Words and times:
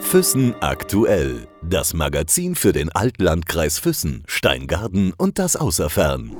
Füssen 0.00 0.54
aktuell. 0.60 1.46
Das 1.62 1.94
Magazin 1.94 2.54
für 2.54 2.72
den 2.72 2.90
Altlandkreis 2.90 3.78
Füssen, 3.78 4.24
Steingarten 4.26 5.12
und 5.12 5.38
das 5.38 5.54
Außerfern. 5.56 6.32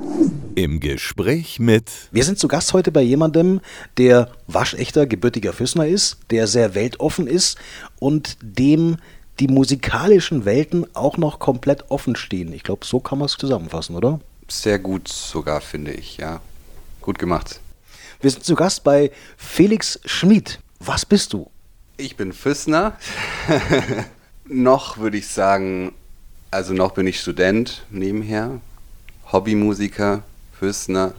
Im 0.55 0.79
Gespräch 0.79 1.59
mit. 1.59 1.89
Wir 2.11 2.25
sind 2.25 2.37
zu 2.37 2.47
Gast 2.47 2.73
heute 2.73 2.91
bei 2.91 3.01
jemandem, 3.01 3.61
der 3.97 4.31
waschechter 4.47 5.05
gebürtiger 5.05 5.53
Füssener 5.53 5.87
ist, 5.87 6.17
der 6.31 6.47
sehr 6.47 6.75
weltoffen 6.75 7.27
ist 7.27 7.57
und 7.99 8.37
dem 8.41 8.97
die 9.39 9.47
musikalischen 9.47 10.43
Welten 10.43 10.85
auch 10.95 11.17
noch 11.17 11.39
komplett 11.39 11.91
offen 11.91 12.15
stehen. 12.15 12.51
Ich 12.51 12.63
glaube, 12.63 12.85
so 12.85 12.99
kann 12.99 13.19
man 13.19 13.27
es 13.27 13.37
zusammenfassen, 13.37 13.95
oder? 13.95 14.19
Sehr 14.49 14.79
gut 14.79 15.07
sogar, 15.07 15.61
finde 15.61 15.91
ich, 15.91 16.17
ja. 16.17 16.41
Gut 16.99 17.19
gemacht. 17.19 17.61
Wir 18.19 18.31
sind 18.31 18.43
zu 18.43 18.55
Gast 18.55 18.83
bei 18.83 19.11
Felix 19.37 19.99
Schmid. 20.03 20.59
Was 20.79 21.05
bist 21.05 21.33
du? 21.33 21.49
Ich 21.97 22.15
bin 22.15 22.33
Füssner. 22.33 22.97
noch 24.45 24.97
würde 24.97 25.17
ich 25.17 25.27
sagen, 25.27 25.93
also 26.51 26.73
noch 26.73 26.91
bin 26.91 27.07
ich 27.07 27.19
Student 27.19 27.83
nebenher, 27.89 28.61
Hobbymusiker, 29.31 30.23
Füssner. 30.57 31.13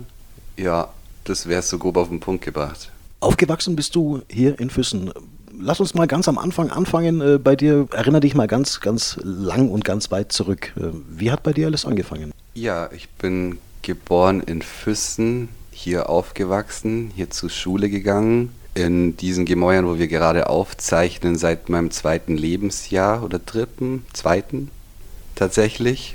Ja, 0.56 0.88
das 1.24 1.46
wäre 1.46 1.62
so 1.62 1.78
grob 1.78 1.96
auf 1.96 2.08
den 2.08 2.20
Punkt 2.20 2.44
gebracht. 2.44 2.90
Aufgewachsen 3.20 3.76
bist 3.76 3.94
du 3.94 4.22
hier 4.30 4.58
in 4.60 4.70
Füssen. 4.70 5.12
Lass 5.60 5.80
uns 5.80 5.94
mal 5.94 6.06
ganz 6.06 6.28
am 6.28 6.38
Anfang 6.38 6.70
anfangen 6.70 7.20
äh, 7.20 7.38
bei 7.38 7.56
dir. 7.56 7.88
Erinnere 7.92 8.20
dich 8.20 8.34
mal 8.34 8.46
ganz, 8.46 8.80
ganz 8.80 9.18
lang 9.22 9.70
und 9.70 9.84
ganz 9.84 10.10
weit 10.12 10.30
zurück. 10.30 10.72
Äh, 10.76 10.90
wie 11.08 11.30
hat 11.32 11.42
bei 11.42 11.52
dir 11.52 11.66
alles 11.66 11.84
angefangen? 11.84 12.32
Ja, 12.54 12.90
ich 12.92 13.08
bin 13.08 13.58
geboren 13.82 14.40
in 14.40 14.62
Füssen, 14.62 15.48
hier 15.72 16.08
aufgewachsen, 16.08 17.10
hier 17.14 17.30
zur 17.30 17.50
Schule 17.50 17.90
gegangen. 17.90 18.52
In 18.78 19.16
diesen 19.16 19.44
Gemäuern, 19.44 19.88
wo 19.88 19.98
wir 19.98 20.06
gerade 20.06 20.48
aufzeichnen, 20.48 21.36
seit 21.36 21.68
meinem 21.68 21.90
zweiten 21.90 22.36
Lebensjahr 22.36 23.24
oder 23.24 23.40
dritten, 23.40 24.06
zweiten 24.12 24.70
tatsächlich. 25.34 26.14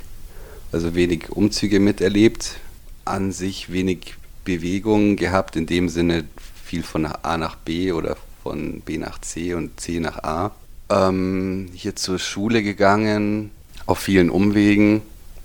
Also 0.72 0.94
wenig 0.94 1.28
Umzüge 1.28 1.78
miterlebt, 1.78 2.56
an 3.04 3.32
sich 3.32 3.70
wenig 3.70 4.14
Bewegung 4.46 5.16
gehabt, 5.16 5.56
in 5.56 5.66
dem 5.66 5.90
Sinne 5.90 6.24
viel 6.64 6.82
von 6.82 7.04
A 7.04 7.36
nach 7.36 7.56
B 7.56 7.92
oder 7.92 8.16
von 8.42 8.80
B 8.80 8.96
nach 8.96 9.20
C 9.20 9.52
und 9.52 9.78
C 9.78 10.00
nach 10.00 10.24
A. 10.24 10.52
Ähm, 10.88 11.68
hier 11.74 11.96
zur 11.96 12.18
Schule 12.18 12.62
gegangen, 12.62 13.50
auf 13.84 13.98
vielen 13.98 14.30
Umwegen, 14.30 15.02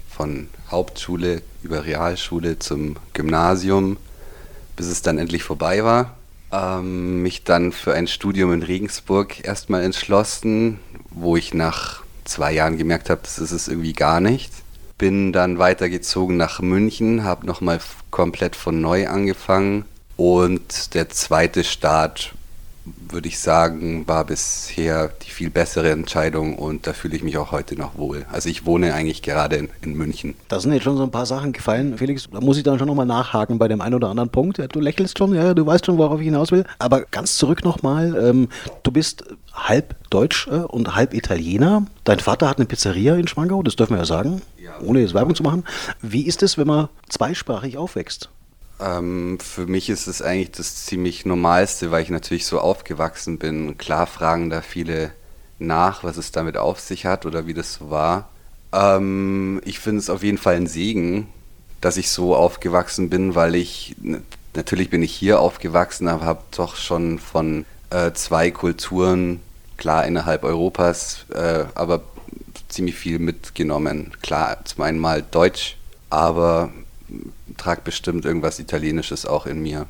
von 0.10 0.48
Hauptschule 0.72 1.42
über 1.64 1.84
Realschule 1.84 2.60
zum 2.60 2.96
Gymnasium, 3.12 3.98
bis 4.78 4.88
es 4.88 5.02
dann 5.02 5.18
endlich 5.18 5.44
vorbei 5.44 5.84
war. 5.84 6.16
Ähm, 6.52 7.22
mich 7.22 7.44
dann 7.44 7.72
für 7.72 7.94
ein 7.94 8.08
Studium 8.08 8.54
in 8.54 8.64
Regensburg 8.64 9.46
erstmal 9.46 9.84
entschlossen, 9.84 10.80
wo 11.12 11.38
ich 11.38 11.54
nach 11.54 12.02
zwei 12.26 12.52
Jahren 12.54 12.78
gemerkt 12.78 13.10
habe, 13.10 13.22
das 13.24 13.40
ist 13.40 13.52
es 13.52 13.68
irgendwie 13.68 13.94
gar 13.94 14.20
nicht. 14.20 14.52
Bin 14.98 15.32
dann 15.32 15.60
weitergezogen 15.60 16.38
nach 16.38 16.60
München, 16.60 17.24
habe 17.24 17.46
nochmal 17.46 17.80
komplett 18.12 18.56
von 18.56 18.82
neu 18.82 19.08
angefangen 19.08 19.86
und 20.18 20.94
der 20.96 21.10
zweite 21.10 21.64
Start 21.64 22.34
würde 22.86 23.28
ich 23.28 23.40
sagen, 23.40 24.08
war 24.08 24.26
bisher 24.26 25.10
die 25.26 25.30
viel 25.30 25.50
bessere 25.50 25.92
Entscheidung 25.92 26.58
und 26.58 26.88
da 26.88 26.94
fühle 26.94 27.16
ich 27.16 27.24
mich 27.24 27.38
auch 27.38 27.52
heute 27.52 27.76
noch 27.76 27.98
wohl. 27.98 28.26
Also 28.32 28.50
ich 28.50 28.66
wohne 28.66 28.94
eigentlich 28.94 29.22
gerade 29.22 29.58
in, 29.58 29.70
in 29.82 29.94
München. 29.94 30.36
Da 30.48 30.60
sind 30.60 30.74
jetzt 30.74 30.84
schon 30.84 30.98
so 30.98 31.04
ein 31.04 31.12
paar 31.12 31.26
Sachen 31.26 31.52
gefallen. 31.52 31.98
Felix, 31.98 32.28
da 32.32 32.42
muss 32.42 32.58
ich 32.58 32.64
dann 32.64 32.80
schon 32.80 32.88
nochmal 32.88 33.06
nachhaken 33.06 33.60
bei 33.60 33.68
dem 33.68 33.82
einen 33.82 33.96
oder 33.96 34.10
anderen 34.10 34.30
Punkt. 34.30 34.62
Du 34.72 34.80
lächelst 34.80 35.18
schon, 35.18 35.34
ja, 35.34 35.54
du 35.54 35.66
weißt 35.66 35.86
schon, 35.86 35.98
worauf 35.98 36.20
ich 36.20 36.26
hinaus 36.26 36.52
will. 36.52 36.66
Aber 36.80 37.02
ganz 37.02 37.38
zurück 37.38 37.64
nochmal, 37.64 38.16
ähm, 38.16 38.50
du 38.84 38.92
bist 38.92 39.24
halb 39.54 39.96
Deutsch 40.10 40.48
äh, 40.48 40.56
und 40.56 40.96
halb 40.96 41.14
Italiener. 41.14 41.86
Dein 42.04 42.20
Vater 42.20 42.50
hat 42.50 42.58
eine 42.58 42.66
Pizzeria 42.66 43.16
in 43.16 43.28
Schwangau, 43.28 43.64
das 43.64 43.76
dürfen 43.76 43.94
wir 43.94 44.00
ja 44.00 44.06
sagen, 44.06 44.42
ohne 44.82 45.02
jetzt 45.02 45.14
Werbung 45.14 45.36
zu 45.36 45.44
machen. 45.44 45.64
Wie 46.02 46.26
ist 46.26 46.44
es, 46.44 46.58
wenn 46.58 46.68
man 46.68 46.90
zweisprachig 47.10 47.78
aufwächst? 47.78 48.30
Ähm, 48.80 49.38
für 49.40 49.68
mich 49.68 49.90
ist 49.90 50.08
es 50.08 50.22
eigentlich 50.22 50.52
das 50.52 50.86
ziemlich 50.86 51.26
Normalste, 51.26 51.92
weil 51.92 52.04
ich 52.04 52.10
natürlich 52.10 52.46
so 52.46 52.60
aufgewachsen 52.60 53.38
bin. 53.38 53.78
Klar 53.78 54.08
fragen 54.08 54.50
da 54.50 54.62
viele 54.62 55.12
nach, 55.60 56.04
was 56.04 56.18
es 56.18 56.32
damit 56.32 56.58
auf 56.58 56.80
sich 56.80 57.06
hat 57.06 57.26
oder 57.26 57.46
wie 57.46 57.54
das 57.54 57.74
so 57.74 57.90
war. 57.90 58.30
Ähm, 58.72 59.62
ich 59.66 59.80
finde 59.80 60.00
es 60.00 60.10
auf 60.10 60.24
jeden 60.24 60.38
Fall 60.38 60.56
ein 60.56 60.68
Segen, 60.68 61.28
dass 61.82 61.98
ich 61.98 62.10
so 62.10 62.36
aufgewachsen 62.36 63.10
bin, 63.10 63.36
weil 63.36 63.56
ich, 63.56 63.96
natürlich 64.54 64.90
bin 64.90 65.04
ich 65.04 65.14
hier 65.14 65.40
aufgewachsen, 65.40 66.08
aber 66.08 66.26
habe 66.26 66.44
doch 66.56 66.76
schon 66.76 67.20
von 67.20 67.66
äh, 67.90 68.12
zwei 68.14 68.52
Kulturen, 68.52 69.42
klar 69.78 70.06
innerhalb 70.06 70.44
Europas, 70.44 71.26
äh, 71.34 71.66
aber 71.76 72.02
ziemlich 72.68 72.96
viel 72.96 73.20
mitgenommen. 73.20 74.12
Klar, 74.22 74.64
zum 74.66 74.84
einen 74.84 75.00
mal 75.00 75.24
Deutsch, 75.24 75.78
aber 76.10 76.72
trage 77.58 77.82
bestimmt 77.84 78.26
irgendwas 78.26 78.60
Italienisches 78.60 79.26
auch 79.26 79.46
in 79.46 79.62
mir. 79.62 79.88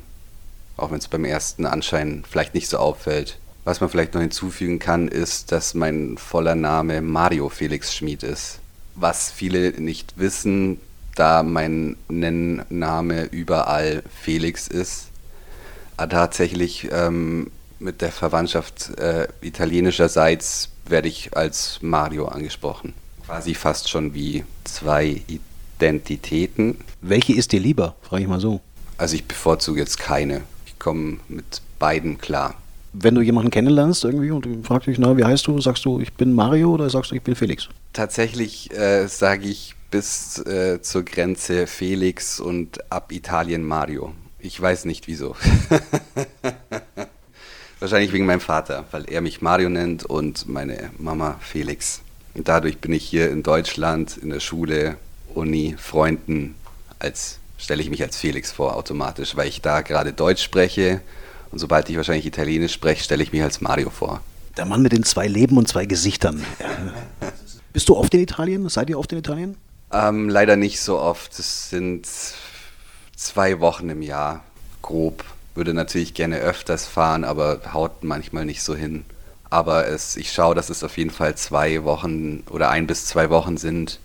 Auch 0.76 0.90
wenn 0.90 0.98
es 0.98 1.08
beim 1.08 1.24
ersten 1.24 1.66
Anschein 1.66 2.24
vielleicht 2.28 2.54
nicht 2.54 2.68
so 2.68 2.78
auffällt. 2.78 3.38
Was 3.64 3.80
man 3.80 3.90
vielleicht 3.90 4.14
noch 4.14 4.22
hinzufügen 4.22 4.78
kann, 4.78 5.08
ist, 5.08 5.52
dass 5.52 5.74
mein 5.74 6.16
voller 6.16 6.54
Name 6.54 7.02
Mario 7.02 7.48
Felix 7.48 7.94
Schmid 7.94 8.22
ist. 8.22 8.58
Was 8.94 9.30
viele 9.30 9.72
nicht 9.80 10.14
wissen, 10.16 10.80
da 11.14 11.42
mein 11.42 11.96
Nennname 12.08 13.24
überall 13.24 14.02
Felix 14.22 14.68
ist. 14.68 15.08
Aber 15.96 16.08
tatsächlich 16.08 16.88
ähm, 16.90 17.50
mit 17.78 18.00
der 18.00 18.12
Verwandtschaft 18.12 18.98
äh, 18.98 19.28
italienischerseits 19.42 20.70
werde 20.86 21.08
ich 21.08 21.36
als 21.36 21.78
Mario 21.82 22.26
angesprochen. 22.26 22.94
Quasi 23.26 23.54
fast 23.54 23.88
schon 23.88 24.14
wie 24.14 24.44
zwei 24.64 25.22
Identitäten. 25.80 26.76
Welche 27.00 27.32
ist 27.32 27.52
dir 27.52 27.60
lieber, 27.60 27.96
frage 28.02 28.22
ich 28.22 28.28
mal 28.28 28.40
so. 28.40 28.60
Also 28.98 29.14
ich 29.14 29.24
bevorzuge 29.24 29.80
jetzt 29.80 29.98
keine. 29.98 30.42
Ich 30.66 30.78
komme 30.78 31.18
mit 31.28 31.62
beiden 31.78 32.18
klar. 32.18 32.54
Wenn 32.92 33.14
du 33.14 33.22
jemanden 33.22 33.50
kennenlernst 33.50 34.04
irgendwie 34.04 34.30
und 34.30 34.66
fragst 34.66 34.88
dich, 34.88 34.98
na, 34.98 35.16
wie 35.16 35.24
heißt 35.24 35.46
du? 35.46 35.60
Sagst 35.60 35.84
du, 35.84 36.00
ich 36.00 36.12
bin 36.12 36.34
Mario 36.34 36.72
oder 36.72 36.90
sagst 36.90 37.12
du, 37.12 37.14
ich 37.14 37.22
bin 37.22 37.34
Felix? 37.34 37.68
Tatsächlich 37.92 38.76
äh, 38.76 39.06
sage 39.06 39.48
ich 39.48 39.74
bis 39.90 40.38
äh, 40.38 40.82
zur 40.82 41.04
Grenze 41.04 41.66
Felix 41.66 42.40
und 42.40 42.92
ab 42.92 43.12
Italien 43.12 43.64
Mario. 43.64 44.12
Ich 44.38 44.60
weiß 44.60 44.84
nicht 44.84 45.06
wieso. 45.06 45.36
Wahrscheinlich 47.80 48.12
wegen 48.12 48.26
meinem 48.26 48.40
Vater, 48.40 48.84
weil 48.90 49.10
er 49.10 49.22
mich 49.22 49.40
Mario 49.40 49.70
nennt 49.70 50.04
und 50.04 50.48
meine 50.48 50.90
Mama 50.98 51.38
Felix. 51.40 52.02
Und 52.34 52.48
dadurch 52.48 52.78
bin 52.78 52.92
ich 52.92 53.04
hier 53.04 53.30
in 53.30 53.42
Deutschland 53.42 54.18
in 54.18 54.30
der 54.30 54.40
Schule 54.40 54.96
Uni, 55.34 55.76
Freunden, 55.78 56.54
als 56.98 57.38
stelle 57.58 57.82
ich 57.82 57.90
mich 57.90 58.02
als 58.02 58.16
Felix 58.16 58.52
vor 58.52 58.76
automatisch, 58.76 59.36
weil 59.36 59.48
ich 59.48 59.60
da 59.60 59.82
gerade 59.82 60.12
Deutsch 60.12 60.42
spreche 60.42 61.00
und 61.50 61.58
sobald 61.58 61.88
ich 61.88 61.96
wahrscheinlich 61.96 62.26
Italienisch 62.26 62.72
spreche, 62.72 63.04
stelle 63.04 63.22
ich 63.22 63.32
mich 63.32 63.42
als 63.42 63.60
Mario 63.60 63.90
vor. 63.90 64.20
Der 64.56 64.64
Mann 64.64 64.82
mit 64.82 64.92
den 64.92 65.04
zwei 65.04 65.26
Leben 65.26 65.56
und 65.56 65.68
zwei 65.68 65.86
Gesichtern. 65.86 66.44
Bist 67.72 67.88
du 67.88 67.96
oft 67.96 68.12
in 68.14 68.20
Italien? 68.20 68.68
Seid 68.68 68.90
ihr 68.90 68.98
oft 68.98 69.12
in 69.12 69.18
Italien? 69.18 69.56
Ähm, 69.92 70.28
leider 70.28 70.56
nicht 70.56 70.80
so 70.80 70.98
oft. 70.98 71.38
Es 71.38 71.70
sind 71.70 72.06
zwei 73.16 73.60
Wochen 73.60 73.88
im 73.88 74.02
Jahr, 74.02 74.44
grob. 74.82 75.24
Würde 75.54 75.74
natürlich 75.74 76.14
gerne 76.14 76.38
öfters 76.38 76.86
fahren, 76.86 77.24
aber 77.24 77.60
haut 77.72 78.02
manchmal 78.04 78.44
nicht 78.44 78.62
so 78.62 78.74
hin. 78.74 79.04
Aber 79.50 79.88
es, 79.88 80.16
ich 80.16 80.32
schaue, 80.32 80.54
dass 80.54 80.70
es 80.70 80.84
auf 80.84 80.96
jeden 80.96 81.10
Fall 81.10 81.34
zwei 81.34 81.82
Wochen 81.84 82.44
oder 82.50 82.70
ein 82.70 82.86
bis 82.86 83.06
zwei 83.06 83.30
Wochen 83.30 83.56
sind 83.56 83.98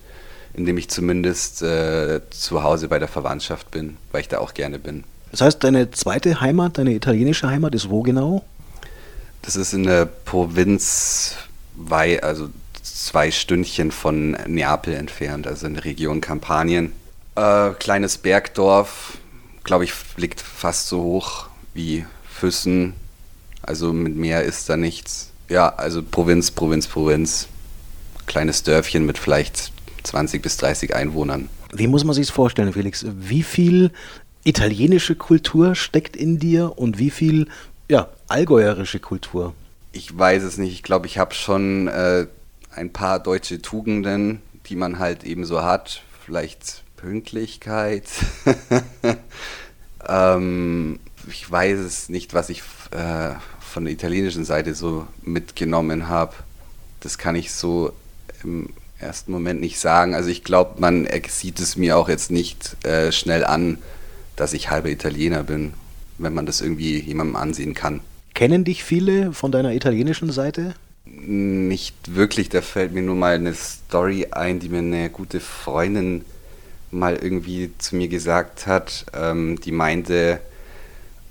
in 0.58 0.66
dem 0.66 0.78
ich 0.78 0.90
zumindest 0.90 1.62
äh, 1.62 2.22
zu 2.30 2.64
Hause 2.64 2.88
bei 2.88 3.00
der 3.00 3.08
Verwandtschaft 3.08 3.72
bin, 3.72 3.98
weil 4.12 4.22
ich 4.22 4.28
da 4.28 4.40
auch 4.40 4.54
gerne 4.54 4.80
bin. 4.80 5.04
Das 5.32 5.42
heißt, 5.42 5.64
deine 5.64 5.92
zweite 5.92 6.40
Heimat, 6.40 6.78
deine 6.78 6.94
italienische 6.94 7.48
Heimat 7.48 7.76
ist 7.76 7.90
wo 7.90 8.02
genau? 8.02 8.44
Das 9.42 9.56
ist 9.56 9.74
in 9.74 9.84
der 9.84 10.06
Provinz, 10.06 11.36
Wei, 11.76 12.24
also 12.24 12.50
zwei 12.82 13.32
Stündchen 13.32 13.92
von 13.92 14.32
Neapel 14.48 14.94
entfernt, 14.94 15.46
also 15.46 15.68
in 15.68 15.74
der 15.74 15.86
Region 15.86 16.22
Kampanien. 16.22 16.94
Äh, 17.36 17.72
kleines 17.72 18.18
Bergdorf, 18.18 19.18
glaube 19.64 19.84
ich, 19.84 19.94
liegt 20.16 20.40
fast 20.40 20.88
so 20.88 21.02
hoch 21.02 21.48
wie 21.74 22.06
Füssen. 22.30 22.94
Also 23.62 23.92
mit 23.92 24.16
Meer 24.16 24.44
ist 24.44 24.70
da 24.70 24.78
nichts. 24.78 25.32
Ja, 25.50 25.70
also 25.76 26.02
Provinz, 26.02 26.52
Provinz, 26.52 26.88
Provinz. 26.88 27.48
Kleines 28.26 28.64
Dörfchen 28.64 29.06
mit 29.06 29.18
vielleicht 29.18 29.72
20 30.06 30.42
bis 30.42 30.58
30 30.58 30.96
Einwohnern. 30.96 31.50
Wie 31.74 31.88
muss 31.88 32.04
man 32.04 32.14
sich 32.14 32.28
das 32.28 32.36
vorstellen, 32.36 32.74
Felix? 32.74 33.06
Wie 33.08 33.44
viel 33.44 33.92
italienische 34.44 35.16
Kultur 35.16 35.76
steckt 35.76 36.16
in 36.16 36.40
dir 36.40 36.78
und 36.78 37.00
wie 37.00 37.10
viel 37.10 37.48
ja, 37.90 38.10
allgäuerische 38.28 39.00
Kultur? 39.00 39.54
Ich 39.92 40.18
weiß 40.18 40.44
es 40.44 40.58
nicht. 40.58 40.74
Ich 40.74 40.84
glaube, 40.84 41.08
ich 41.08 41.18
habe 41.18 41.34
schon 41.34 41.88
äh, 41.88 42.28
ein 42.74 42.92
paar 42.92 43.20
deutsche 43.20 43.62
Tugenden, 43.62 44.42
die 44.68 44.76
man 44.76 45.00
halt 45.00 45.24
eben 45.24 45.46
so 45.46 45.64
hat. 45.64 46.02
Vielleicht 46.26 46.84
Pünktlichkeit. 46.98 48.06
ähm, 50.08 51.00
ich 51.28 51.50
weiß 51.50 51.80
es 51.80 52.10
nicht, 52.10 52.34
was 52.34 52.50
ich 52.50 52.62
äh, 52.92 53.32
von 53.60 53.86
der 53.86 53.94
italienischen 53.94 54.46
Seite 54.46 54.76
so 54.76 55.08
mitgenommen 55.22 56.08
habe, 56.08 56.34
das 57.02 57.18
kann 57.18 57.36
ich 57.36 57.52
so 57.52 57.94
im 58.44 58.70
ersten 59.00 59.32
Moment 59.32 59.62
nicht 59.62 59.80
sagen. 59.80 60.16
Also 60.16 60.30
ich 60.30 60.44
glaube, 60.44 60.80
man 60.80 61.08
sieht 61.28 61.60
es 61.60 61.76
mir 61.76 61.98
auch 61.98 62.10
jetzt 62.10 62.32
nicht 62.32 62.84
äh, 62.86 63.12
schnell 63.12 63.44
an, 63.44 63.78
dass 64.36 64.54
ich 64.54 64.70
halber 64.70 64.90
Italiener 64.90 65.44
bin, 65.44 65.74
wenn 66.18 66.34
man 66.34 66.46
das 66.46 66.62
irgendwie 66.62 67.00
jemandem 67.00 67.36
ansehen 67.36 67.74
kann. 67.74 68.02
Kennen 68.34 68.64
dich 68.64 68.84
viele 68.84 69.32
von 69.32 69.52
deiner 69.52 69.74
italienischen 69.74 70.32
Seite? 70.32 70.76
Nicht 71.06 72.16
wirklich, 72.16 72.50
da 72.50 72.62
fällt 72.62 72.94
mir 72.94 73.02
nur 73.02 73.16
mal 73.16 73.36
eine 73.36 73.54
Story 73.54 74.28
ein, 74.32 74.60
die 74.60 74.70
mir 74.70 74.80
eine 74.80 75.10
gute 75.10 75.40
Freundin 75.40 76.26
mal 76.92 77.16
irgendwie 77.16 77.72
zu 77.78 77.96
mir 77.96 78.08
gesagt 78.08 78.68
hat. 78.68 79.06
Ähm, 79.14 79.60
die 79.62 79.72
meinte, 79.72 80.40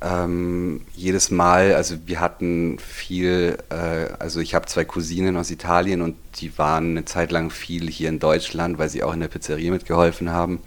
ähm, 0.01 0.83
jedes 0.95 1.31
Mal, 1.31 1.75
also 1.75 1.97
wir 2.07 2.21
hatten 2.21 2.79
viel, 2.79 3.59
äh, 3.71 4.13
also 4.19 4.41
ich 4.41 4.55
habe 4.55 4.67
zwei 4.67 4.85
Cousinen 4.85 5.37
aus 5.37 5.51
Italien 5.51 6.03
und 6.03 6.17
die 6.37 6.57
waren 6.59 6.91
eine 6.91 7.05
Zeit 7.05 7.33
lang 7.33 7.51
viel 7.51 7.89
hier 7.89 8.09
in 8.09 8.19
Deutschland, 8.19 8.79
weil 8.79 8.89
sie 8.89 9.03
auch 9.03 9.15
in 9.15 9.21
der 9.21 9.29
Pizzeria 9.29 9.71
mitgeholfen 9.71 10.31
haben. 10.31 10.61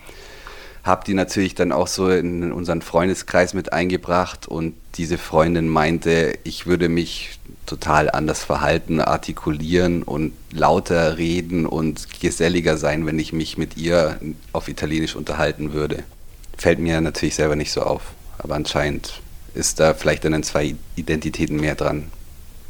Hab 0.83 1.03
die 1.03 1.13
natürlich 1.13 1.53
dann 1.53 1.71
auch 1.71 1.87
so 1.87 2.09
in 2.09 2.51
unseren 2.51 2.81
Freundeskreis 2.81 3.53
mit 3.53 3.73
eingebracht 3.73 4.47
und 4.47 4.73
diese 4.95 5.17
Freundin 5.17 5.67
meinte, 5.67 6.39
ich 6.43 6.65
würde 6.65 6.87
mich 6.87 7.37
total 7.65 8.09
anders 8.09 8.43
verhalten, 8.43 9.01
artikulieren 9.01 10.01
und 10.01 10.33
lauter 10.51 11.17
reden 11.17 11.65
und 11.65 12.19
geselliger 12.21 12.77
sein, 12.77 13.05
wenn 13.05 13.19
ich 13.19 13.33
mich 13.33 13.57
mit 13.57 13.77
ihr 13.77 14.17
auf 14.53 14.69
Italienisch 14.69 15.15
unterhalten 15.15 15.73
würde. 15.73 16.03
Fällt 16.57 16.79
mir 16.79 17.01
natürlich 17.01 17.35
selber 17.35 17.55
nicht 17.55 17.71
so 17.71 17.81
auf, 17.81 18.13
aber 18.37 18.55
anscheinend 18.55 19.21
ist 19.53 19.79
da 19.79 19.93
vielleicht 19.93 20.23
dann 20.23 20.33
in 20.33 20.43
zwei 20.43 20.75
Identitäten 20.95 21.59
mehr 21.59 21.75
dran, 21.75 22.11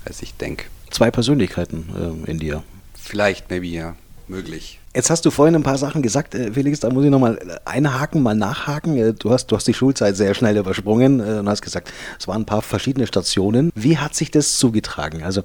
als 0.05 0.21
ich 0.21 0.33
denke. 0.35 0.65
Zwei 0.89 1.11
Persönlichkeiten 1.11 2.25
äh, 2.25 2.31
in 2.31 2.39
dir. 2.39 2.63
Vielleicht, 2.95 3.49
maybe, 3.49 3.67
ja, 3.67 3.95
möglich. 4.27 4.79
Jetzt 4.97 5.11
hast 5.11 5.23
du 5.27 5.29
vorhin 5.29 5.53
ein 5.53 5.61
paar 5.61 5.77
Sachen 5.77 6.01
gesagt, 6.01 6.33
äh, 6.33 6.51
Felix, 6.51 6.79
da 6.79 6.89
muss 6.89 7.05
ich 7.05 7.11
nochmal 7.11 7.37
einhaken, 7.65 8.23
mal 8.23 8.33
nachhaken. 8.33 8.97
Äh, 8.97 9.13
du 9.13 9.29
hast, 9.29 9.45
du 9.45 9.55
hast 9.55 9.67
die 9.67 9.75
Schulzeit 9.75 10.15
sehr 10.15 10.33
schnell 10.33 10.57
übersprungen 10.57 11.19
äh, 11.19 11.37
und 11.37 11.47
hast 11.47 11.61
gesagt, 11.61 11.93
es 12.19 12.27
waren 12.27 12.41
ein 12.41 12.45
paar 12.47 12.63
verschiedene 12.63 13.05
Stationen. 13.05 13.71
Wie 13.75 13.99
hat 13.99 14.15
sich 14.15 14.31
das 14.31 14.57
zugetragen? 14.57 15.21
Also, 15.21 15.43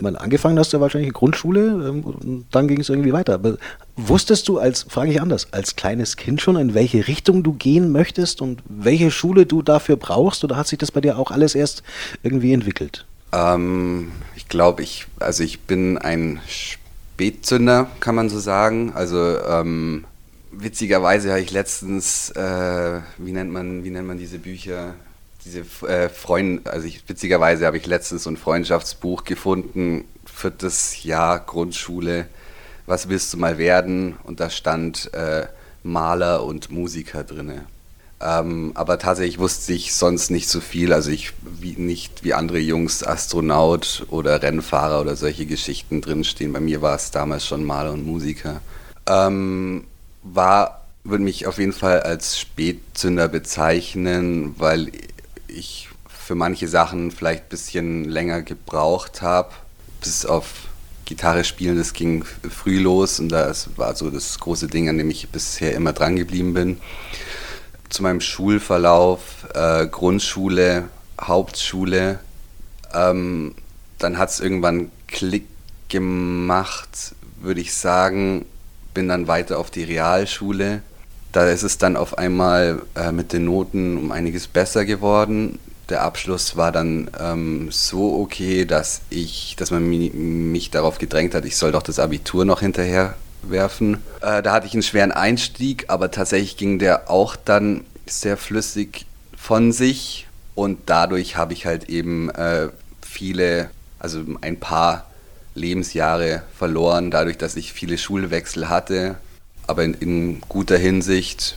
mal 0.00 0.16
angefangen 0.16 0.58
hast 0.58 0.72
du 0.72 0.80
wahrscheinlich 0.80 1.12
Grundschule, 1.12 1.60
ähm, 1.90 2.46
dann 2.50 2.68
ging 2.68 2.80
es 2.80 2.88
irgendwie 2.88 3.12
weiter. 3.12 3.34
Aber 3.34 3.58
wusstest 3.96 4.48
du 4.48 4.56
als, 4.56 4.86
frage 4.88 5.10
ich 5.10 5.20
anders, 5.20 5.48
als 5.50 5.76
kleines 5.76 6.16
Kind 6.16 6.40
schon, 6.40 6.56
in 6.56 6.72
welche 6.72 7.06
Richtung 7.06 7.42
du 7.42 7.52
gehen 7.52 7.92
möchtest 7.92 8.40
und 8.40 8.62
welche 8.66 9.10
Schule 9.10 9.44
du 9.44 9.60
dafür 9.60 9.96
brauchst? 9.96 10.42
Oder 10.42 10.56
hat 10.56 10.68
sich 10.68 10.78
das 10.78 10.90
bei 10.90 11.02
dir 11.02 11.18
auch 11.18 11.30
alles 11.30 11.54
erst 11.54 11.82
irgendwie 12.22 12.54
entwickelt? 12.54 13.04
Ähm, 13.32 14.12
ich 14.36 14.48
glaube, 14.48 14.82
ich, 14.82 15.06
also 15.18 15.42
ich 15.42 15.60
bin 15.60 15.98
ein 15.98 16.40
Spätzünder, 17.20 17.90
kann 18.00 18.14
man 18.14 18.30
so 18.30 18.38
sagen. 18.38 18.92
Also 18.94 19.38
ähm, 19.46 20.06
witzigerweise 20.52 21.28
habe 21.28 21.42
ich 21.42 21.50
letztens, 21.50 22.30
äh, 22.30 23.00
wie 23.18 23.32
nennt 23.32 23.52
man, 23.52 23.84
wie 23.84 23.90
nennt 23.90 24.08
man 24.08 24.16
diese 24.16 24.38
Bücher? 24.38 24.94
Diese 25.44 25.60
äh, 25.86 26.08
Freund, 26.08 26.66
also 26.66 26.86
ich, 26.86 27.06
witzigerweise 27.06 27.66
habe 27.66 27.76
ich 27.76 27.84
letztens 27.84 28.26
ein 28.26 28.38
Freundschaftsbuch 28.38 29.24
gefunden, 29.24 30.04
viertes 30.24 31.04
Jahr 31.04 31.40
Grundschule. 31.40 32.26
Was 32.86 33.10
willst 33.10 33.34
du 33.34 33.36
mal 33.36 33.58
werden? 33.58 34.16
Und 34.24 34.40
da 34.40 34.48
stand 34.48 35.12
äh, 35.12 35.46
Maler 35.82 36.42
und 36.42 36.70
Musiker 36.70 37.22
drinne. 37.22 37.66
Ähm, 38.22 38.72
aber 38.74 38.98
tatsächlich 38.98 39.38
wusste 39.38 39.72
ich 39.72 39.94
sonst 39.94 40.30
nicht 40.30 40.48
so 40.48 40.60
viel. 40.60 40.92
Also 40.92 41.10
ich 41.10 41.32
wie, 41.42 41.72
nicht 41.76 42.22
wie 42.22 42.34
andere 42.34 42.58
Jungs 42.58 43.02
Astronaut 43.02 44.06
oder 44.10 44.42
Rennfahrer 44.42 45.00
oder 45.00 45.16
solche 45.16 45.46
Geschichten 45.46 46.02
drinstehen. 46.02 46.52
Bei 46.52 46.60
mir 46.60 46.82
war 46.82 46.94
es 46.94 47.10
damals 47.10 47.46
schon 47.46 47.64
Maler 47.64 47.92
und 47.92 48.04
Musiker. 48.06 48.60
Ähm, 49.06 49.84
war, 50.22 50.84
würde 51.02 51.24
mich 51.24 51.46
auf 51.46 51.58
jeden 51.58 51.72
Fall 51.72 52.00
als 52.02 52.38
Spätzünder 52.38 53.28
bezeichnen, 53.28 54.54
weil 54.58 54.92
ich 55.48 55.88
für 56.08 56.34
manche 56.34 56.68
Sachen 56.68 57.10
vielleicht 57.10 57.44
ein 57.44 57.48
bisschen 57.48 58.04
länger 58.04 58.42
gebraucht 58.42 59.22
habe, 59.22 59.50
bis 60.02 60.26
auf 60.26 60.68
Gitarre 61.06 61.42
spielen, 61.42 61.76
das 61.76 61.92
ging 61.92 62.24
früh 62.48 62.78
los 62.78 63.18
und 63.18 63.30
das 63.30 63.70
war 63.76 63.96
so 63.96 64.10
das 64.10 64.38
große 64.38 64.68
Ding, 64.68 64.88
an 64.88 64.98
dem 64.98 65.10
ich 65.10 65.28
bisher 65.30 65.74
immer 65.74 65.92
dran 65.92 66.14
geblieben 66.14 66.54
bin 66.54 66.76
zu 67.90 68.02
meinem 68.02 68.20
Schulverlauf, 68.20 69.46
äh, 69.54 69.86
Grundschule, 69.86 70.88
Hauptschule. 71.20 72.20
Ähm, 72.94 73.54
dann 73.98 74.18
hat 74.18 74.30
es 74.30 74.40
irgendwann 74.40 74.90
Klick 75.08 75.46
gemacht, 75.88 77.14
würde 77.42 77.60
ich 77.60 77.74
sagen. 77.74 78.46
Bin 78.94 79.08
dann 79.08 79.28
weiter 79.28 79.58
auf 79.58 79.70
die 79.70 79.84
Realschule. 79.84 80.82
Da 81.32 81.48
ist 81.48 81.62
es 81.62 81.78
dann 81.78 81.96
auf 81.96 82.18
einmal 82.18 82.82
äh, 82.96 83.12
mit 83.12 83.32
den 83.32 83.44
Noten 83.44 83.98
um 83.98 84.10
einiges 84.10 84.48
besser 84.48 84.84
geworden. 84.84 85.58
Der 85.88 86.02
Abschluss 86.02 86.56
war 86.56 86.72
dann 86.72 87.10
ähm, 87.20 87.68
so 87.70 88.20
okay, 88.20 88.64
dass 88.64 89.02
ich, 89.10 89.54
dass 89.56 89.70
man 89.70 89.88
mich, 89.88 90.14
mich 90.14 90.70
darauf 90.70 90.98
gedrängt 90.98 91.34
hat, 91.34 91.44
ich 91.44 91.56
soll 91.56 91.72
doch 91.72 91.82
das 91.82 91.98
Abitur 91.98 92.44
noch 92.44 92.60
hinterher 92.60 93.14
werfen. 93.42 93.98
Äh, 94.20 94.42
da 94.42 94.52
hatte 94.52 94.66
ich 94.66 94.74
einen 94.74 94.82
schweren 94.82 95.12
Einstieg, 95.12 95.86
aber 95.88 96.10
tatsächlich 96.10 96.56
ging 96.56 96.78
der 96.78 97.10
auch 97.10 97.36
dann 97.36 97.84
sehr 98.06 98.36
flüssig 98.36 99.06
von 99.36 99.72
sich 99.72 100.26
und 100.54 100.78
dadurch 100.86 101.36
habe 101.36 101.52
ich 101.52 101.66
halt 101.66 101.88
eben 101.88 102.30
äh, 102.30 102.68
viele, 103.02 103.70
also 103.98 104.20
ein 104.40 104.60
paar 104.60 105.06
Lebensjahre 105.54 106.42
verloren, 106.56 107.10
dadurch, 107.10 107.38
dass 107.38 107.56
ich 107.56 107.72
viele 107.72 107.98
Schulwechsel 107.98 108.68
hatte, 108.68 109.16
aber 109.66 109.84
in, 109.84 109.94
in 109.94 110.40
guter 110.48 110.76
Hinsicht 110.76 111.56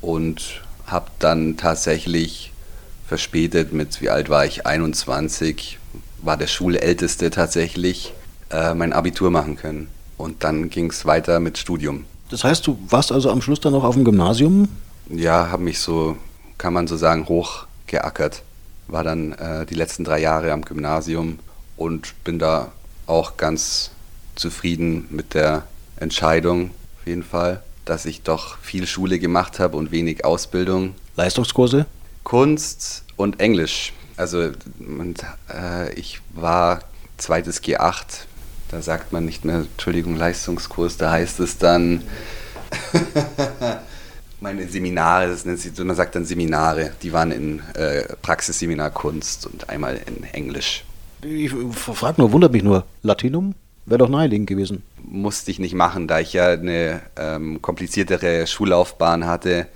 und 0.00 0.62
habe 0.86 1.10
dann 1.18 1.56
tatsächlich 1.56 2.52
verspätet 3.06 3.72
mit, 3.72 4.00
wie 4.00 4.10
alt 4.10 4.28
war 4.28 4.44
ich, 4.44 4.66
21, 4.66 5.78
war 6.22 6.36
der 6.36 6.46
Schulälteste 6.46 7.30
tatsächlich, 7.30 8.12
äh, 8.50 8.74
mein 8.74 8.92
Abitur 8.92 9.30
machen 9.30 9.56
können. 9.56 9.88
Und 10.20 10.44
dann 10.44 10.68
ging 10.68 10.90
es 10.90 11.06
weiter 11.06 11.40
mit 11.40 11.56
Studium. 11.56 12.04
Das 12.28 12.44
heißt, 12.44 12.66
du 12.66 12.78
warst 12.88 13.10
also 13.10 13.30
am 13.30 13.40
Schluss 13.42 13.60
dann 13.60 13.72
noch 13.72 13.84
auf 13.84 13.94
dem 13.94 14.04
Gymnasium? 14.04 14.68
Ja, 15.08 15.50
habe 15.50 15.62
mich 15.62 15.80
so, 15.80 16.16
kann 16.58 16.72
man 16.72 16.86
so 16.86 16.96
sagen, 16.96 17.26
hochgeackert. 17.26 18.42
War 18.86 19.02
dann 19.02 19.32
äh, 19.32 19.66
die 19.66 19.74
letzten 19.74 20.04
drei 20.04 20.20
Jahre 20.20 20.52
am 20.52 20.62
Gymnasium 20.62 21.38
und 21.76 22.14
bin 22.22 22.38
da 22.38 22.70
auch 23.06 23.36
ganz 23.36 23.90
zufrieden 24.36 25.06
mit 25.10 25.34
der 25.34 25.64
Entscheidung, 25.96 26.70
auf 27.00 27.06
jeden 27.06 27.22
Fall, 27.22 27.62
dass 27.84 28.04
ich 28.04 28.22
doch 28.22 28.58
viel 28.58 28.86
Schule 28.86 29.18
gemacht 29.18 29.58
habe 29.58 29.76
und 29.76 29.90
wenig 29.90 30.24
Ausbildung. 30.24 30.94
Leistungskurse? 31.16 31.86
Kunst 32.24 33.04
und 33.16 33.40
Englisch. 33.40 33.92
Also 34.16 34.50
und, 34.78 35.24
äh, 35.52 35.92
ich 35.94 36.20
war 36.34 36.80
zweites 37.16 37.62
G8 37.62 38.26
da 38.70 38.82
sagt 38.82 39.12
man 39.12 39.24
nicht 39.24 39.44
mehr, 39.44 39.56
Entschuldigung, 39.56 40.16
Leistungskurs, 40.16 40.96
da 40.96 41.10
heißt 41.10 41.40
es 41.40 41.58
dann, 41.58 42.02
meine 44.40 44.68
Seminare, 44.68 45.28
das 45.28 45.44
nennt 45.44 45.58
sich, 45.58 45.76
man 45.78 45.96
sagt 45.96 46.14
dann 46.14 46.24
Seminare, 46.24 46.92
die 47.02 47.12
waren 47.12 47.32
in 47.32 47.60
äh, 47.74 48.04
Praxisseminar 48.22 48.90
Kunst 48.90 49.46
und 49.46 49.68
einmal 49.68 50.00
in 50.06 50.24
Englisch. 50.32 50.84
Ich 51.22 51.50
frage 51.50 52.20
nur, 52.20 52.32
wundert 52.32 52.52
mich 52.52 52.62
nur, 52.62 52.84
Latinum? 53.02 53.54
Wäre 53.86 53.98
doch 53.98 54.08
naheliegend 54.08 54.48
gewesen. 54.48 54.82
Musste 55.02 55.50
ich 55.50 55.58
nicht 55.58 55.74
machen, 55.74 56.06
da 56.06 56.20
ich 56.20 56.32
ja 56.32 56.50
eine 56.50 57.00
ähm, 57.16 57.60
kompliziertere 57.60 58.46
Schullaufbahn 58.46 59.26
hatte, 59.26 59.66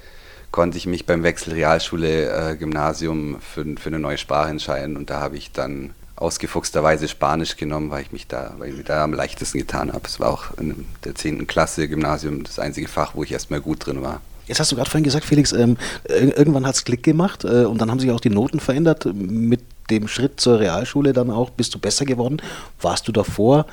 konnte 0.53 0.79
ich 0.79 0.87
mich 0.87 1.05
beim 1.05 1.25
Wechsel 1.25 1.55
Realschule, 1.55 2.53
äh, 2.53 2.57
Gymnasium 2.57 3.39
für, 3.41 3.65
für 3.77 3.89
eine 3.89 3.99
neue 3.99 4.19
Sprache 4.19 4.51
entscheiden 4.51 4.97
und 4.97 5.11
da 5.11 5.21
habe 5.21 5.37
ich 5.37 5.51
dann 5.53 5.91
ausgefuchsterweise 6.17 7.09
Spanisch 7.09 7.57
genommen, 7.57 7.91
weil 7.91 8.03
ich 8.03 8.13
mich 8.13 8.27
da, 8.27 8.55
weil 8.59 8.71
ich 8.71 8.77
mich 8.77 8.87
da 8.87 9.05
am 9.05 9.13
leichtesten 9.13 9.59
getan 9.59 9.93
habe. 9.93 10.07
Es 10.07 10.21
war 10.21 10.31
auch 10.31 10.57
in 10.59 10.87
der 11.05 11.15
10. 11.15 11.47
Klasse 11.47 11.89
Gymnasium 11.89 12.45
das 12.45 12.59
einzige 12.59 12.89
Fach, 12.89 13.15
wo 13.15 13.23
ich 13.23 13.33
erstmal 13.33 13.61
gut 13.61 13.87
drin 13.87 14.03
war. 14.03 14.21
Jetzt 14.47 14.61
hast 14.61 14.71
du 14.71 14.77
gerade 14.77 14.91
vorhin 14.91 15.05
gesagt, 15.05 15.25
Felix, 15.25 15.53
ähm, 15.53 15.79
irgendwann 16.07 16.67
hat 16.67 16.75
es 16.75 16.85
Klick 16.85 17.03
gemacht 17.03 17.45
äh, 17.45 17.65
und 17.65 17.81
dann 17.81 17.91
haben 17.91 17.99
sich 17.99 18.11
auch 18.11 18.21
die 18.21 18.31
Noten 18.31 18.61
verändert. 18.61 19.07
Mit 19.15 19.63
dem 19.91 20.07
Schritt 20.07 20.41
zur 20.41 20.61
Realschule 20.61 21.13
dann 21.13 21.31
auch 21.31 21.51
bist 21.51 21.75
du 21.75 21.79
besser 21.79 22.05
geworden. 22.05 22.43
Warst 22.81 23.09
du 23.09 23.13
davor 23.13 23.67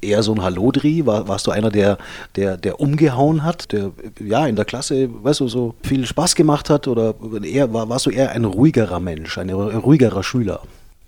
eher 0.00 0.22
so 0.24 0.34
ein 0.34 0.42
Hallodri? 0.42 1.06
War, 1.06 1.28
warst 1.28 1.46
du 1.46 1.52
einer, 1.52 1.70
der, 1.70 1.98
der, 2.34 2.56
der 2.56 2.80
umgehauen 2.80 3.44
hat, 3.44 3.70
der 3.72 3.92
ja 4.20 4.46
in 4.46 4.56
der 4.56 4.64
Klasse, 4.64 5.08
weißt 5.22 5.40
du, 5.40 5.48
so 5.48 5.74
viel 5.82 6.04
Spaß 6.06 6.34
gemacht 6.34 6.70
hat? 6.70 6.88
Oder 6.88 7.14
eher, 7.42 7.72
war, 7.72 7.88
warst 7.88 8.06
du 8.06 8.10
eher 8.10 8.32
ein 8.32 8.44
ruhigerer 8.44 8.98
Mensch, 8.98 9.38
ein 9.38 9.50
ruhigerer 9.50 10.24
Schüler? 10.24 10.62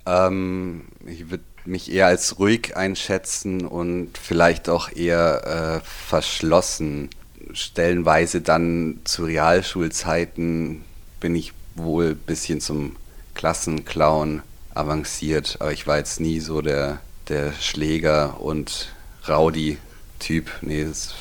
Ähm, 0.08 0.82
ich 1.06 1.30
würde 1.30 1.44
mich 1.64 1.92
eher 1.92 2.06
als 2.06 2.38
ruhig 2.38 2.76
einschätzen 2.76 3.66
und 3.66 4.16
vielleicht 4.16 4.68
auch 4.68 4.90
eher 4.90 5.80
äh, 5.82 5.86
verschlossen. 5.86 7.10
Stellenweise 7.52 8.40
dann 8.40 9.00
zu 9.04 9.24
Realschulzeiten 9.24 10.82
bin 11.20 11.34
ich 11.34 11.52
wohl 11.74 12.10
ein 12.10 12.16
bisschen 12.16 12.60
zum 12.60 12.96
Klassenclown 13.34 14.42
avanciert. 14.74 15.56
Aber 15.60 15.72
ich 15.72 15.86
war 15.86 15.98
jetzt 15.98 16.20
nie 16.20 16.40
so 16.40 16.62
der, 16.62 17.00
der 17.28 17.52
Schläger 17.52 18.40
und 18.40 18.92
Rowdy-Typ. 19.28 20.50
Nee, 20.62 20.84
das 20.84 21.14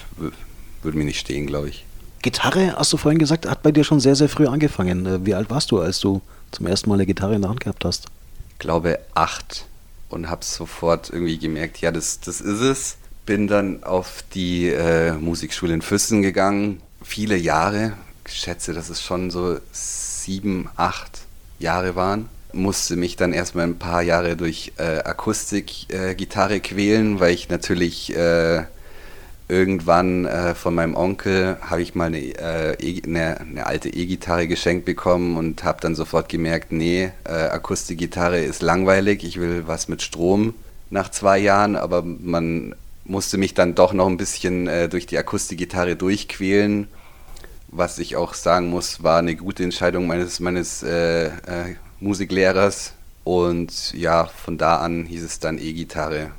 würde 0.82 0.98
mir 0.98 1.06
nicht 1.06 1.20
stehen, 1.20 1.48
glaube 1.48 1.70
ich. 1.70 1.86
Gitarre, 2.22 2.76
hast 2.78 2.92
du 2.94 2.98
vorhin 2.98 3.20
gesagt, 3.20 3.48
hat 3.48 3.64
bei 3.64 3.72
dir 3.72 3.84
schon 3.84 4.00
sehr, 4.00 4.16
sehr 4.16 4.30
früh 4.30 4.48
angefangen. 4.48 5.06
Äh, 5.06 5.26
wie 5.26 5.36
alt 5.36 5.50
warst 5.50 5.72
du, 5.72 5.80
als 5.80 6.00
du 6.00 6.22
zum 6.52 6.68
ersten 6.68 6.90
Mal 6.90 6.96
eine 6.96 7.06
Gitarre 7.06 7.36
in 7.36 7.42
der 7.42 7.50
Hand 7.50 7.60
gehabt 7.60 7.84
hast? 7.86 8.08
Glaube 8.60 9.00
acht 9.14 9.66
und 10.10 10.30
habe 10.30 10.44
sofort 10.44 11.10
irgendwie 11.10 11.38
gemerkt, 11.38 11.80
ja, 11.80 11.92
das, 11.92 12.20
das 12.20 12.42
ist 12.42 12.62
es. 12.62 12.98
Bin 13.26 13.48
dann 13.48 13.84
auf 13.84 14.24
die 14.34 14.70
äh, 14.70 15.12
Musikschule 15.14 15.74
in 15.74 15.82
Füssen 15.82 16.22
gegangen, 16.22 16.82
viele 17.04 17.36
Jahre. 17.36 17.94
Ich 18.26 18.36
schätze, 18.36 18.74
dass 18.74 18.90
es 18.90 19.02
schon 19.02 19.32
so 19.32 19.60
sieben, 19.72 20.70
acht 20.76 21.20
Jahre 21.60 21.96
waren. 21.96 22.30
Musste 22.54 22.96
mich 22.96 23.18
dann 23.18 23.34
erstmal 23.34 23.66
ein 23.66 23.78
paar 23.78 24.02
Jahre 24.02 24.38
durch 24.38 24.74
äh, 24.78 25.00
Akustikgitarre 25.00 26.56
äh, 26.56 26.60
quälen, 26.60 27.20
weil 27.20 27.34
ich 27.34 27.50
natürlich 27.50 28.16
äh, 28.16 28.64
irgendwann 29.50 30.26
äh, 30.26 30.56
von 30.56 30.76
meinem 30.76 30.96
Onkel 30.96 31.58
habe 31.62 31.82
ich 31.82 31.96
mal 31.96 32.06
eine, 32.06 32.20
äh, 32.20 32.74
e 32.80 33.02
eine, 33.06 33.40
eine, 33.40 33.66
alte 33.66 33.90
E-Gitarre 33.90 34.48
geschenkt 34.48 34.86
bekommen 34.86 35.38
und 35.38 35.64
habe 35.64 35.80
dann 35.82 35.96
sofort 35.96 36.30
gemerkt, 36.30 36.72
nee, 36.72 37.12
äh, 37.24 37.32
Akustikgitarre 37.32 38.40
ist 38.40 38.62
langweilig, 38.62 39.24
ich 39.24 39.40
will 39.40 39.64
was 39.68 39.88
mit 39.88 40.02
Strom 40.02 40.54
nach 40.90 41.10
zwei 41.12 41.38
Jahren, 41.38 41.76
aber 41.76 42.02
man 42.02 42.76
musste 43.06 43.38
mich 43.38 43.54
dann 43.54 43.76
doch 43.76 43.94
noch 43.94 44.08
ein 44.08 44.18
bisschen 44.18 44.68
äh, 44.68 44.90
durch 44.90 45.06
die 45.06 45.18
Akustikgitarre 45.18 45.96
durchquälen. 45.96 46.88
Was 47.70 48.00
ich 48.00 48.16
auch 48.16 48.34
sagen 48.34 48.70
muss, 48.70 49.04
war 49.04 49.20
eine 49.20 49.36
gute 49.36 49.64
Entscheidung 49.64 50.08
meines, 50.08 50.40
meines 50.40 50.84
äh, 50.84 51.28
äh, 51.28 51.76
Musiklehrers. 52.00 52.94
Und 53.24 53.94
ja, 53.94 54.26
von 54.26 54.58
da 54.58 54.78
an 54.78 55.06
hieß 55.06 55.24
es 55.24 55.40
dann 55.40 55.58
E-Gitarre. 55.58 56.32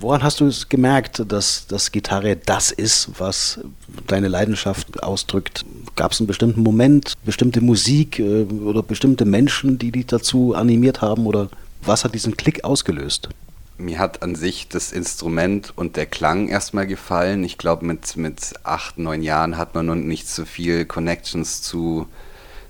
Woran 0.00 0.22
hast 0.22 0.38
du 0.38 0.46
es 0.46 0.68
gemerkt, 0.68 1.24
dass 1.26 1.66
das 1.66 1.90
Gitarre 1.90 2.36
das 2.36 2.70
ist, 2.70 3.10
was 3.18 3.58
deine 4.06 4.28
Leidenschaft 4.28 5.02
ausdrückt? 5.02 5.64
Gab 5.96 6.12
es 6.12 6.20
einen 6.20 6.28
bestimmten 6.28 6.62
Moment, 6.62 7.14
bestimmte 7.24 7.60
Musik 7.60 8.20
äh, 8.20 8.44
oder 8.44 8.84
bestimmte 8.84 9.24
Menschen, 9.24 9.76
die 9.76 9.90
dich 9.90 10.06
dazu 10.06 10.54
animiert 10.54 11.02
haben? 11.02 11.26
Oder 11.26 11.48
was 11.82 12.04
hat 12.04 12.14
diesen 12.14 12.36
Klick 12.36 12.62
ausgelöst? 12.62 13.28
Mir 13.76 13.98
hat 13.98 14.22
an 14.22 14.36
sich 14.36 14.68
das 14.68 14.92
Instrument 14.92 15.72
und 15.74 15.96
der 15.96 16.06
Klang 16.06 16.46
erstmal 16.46 16.86
gefallen. 16.86 17.42
Ich 17.42 17.58
glaube, 17.58 17.84
mit, 17.84 18.16
mit 18.16 18.54
acht, 18.62 18.98
neun 18.98 19.22
Jahren 19.22 19.56
hat 19.56 19.74
man 19.74 19.86
noch 19.86 19.96
nicht 19.96 20.28
so 20.28 20.44
viel 20.44 20.84
Connections 20.84 21.62
zu 21.62 22.06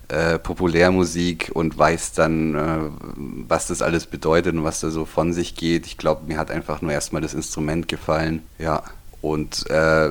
äh, 0.09 0.38
Populärmusik 0.38 1.50
und 1.53 1.77
weiß 1.77 2.12
dann, 2.12 2.55
äh, 2.55 2.79
was 3.47 3.67
das 3.67 3.83
alles 3.83 4.07
bedeutet 4.07 4.55
und 4.55 4.65
was 4.65 4.81
da 4.81 4.91
so 4.91 5.05
von 5.05 5.33
sich 5.33 5.55
geht. 5.55 5.87
Ich 5.87 5.99
glaube, 5.99 6.23
mir 6.27 6.38
hat 6.38 6.50
einfach 6.50 6.81
nur 6.81 6.93
erstmal 6.93 7.23
das 7.23 7.35
Instrument 7.35 7.88
gefallen. 7.88 8.43
Ja, 8.59 8.83
und 9.21 9.69
äh, 9.71 10.11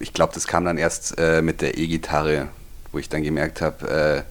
ich 0.00 0.12
glaube, 0.12 0.34
das 0.34 0.46
kam 0.46 0.64
dann 0.64 0.78
erst 0.78 1.18
äh, 1.18 1.42
mit 1.42 1.60
der 1.60 1.78
E-Gitarre, 1.78 2.48
wo 2.92 2.98
ich 2.98 3.08
dann 3.08 3.22
gemerkt 3.22 3.60
habe, 3.60 4.24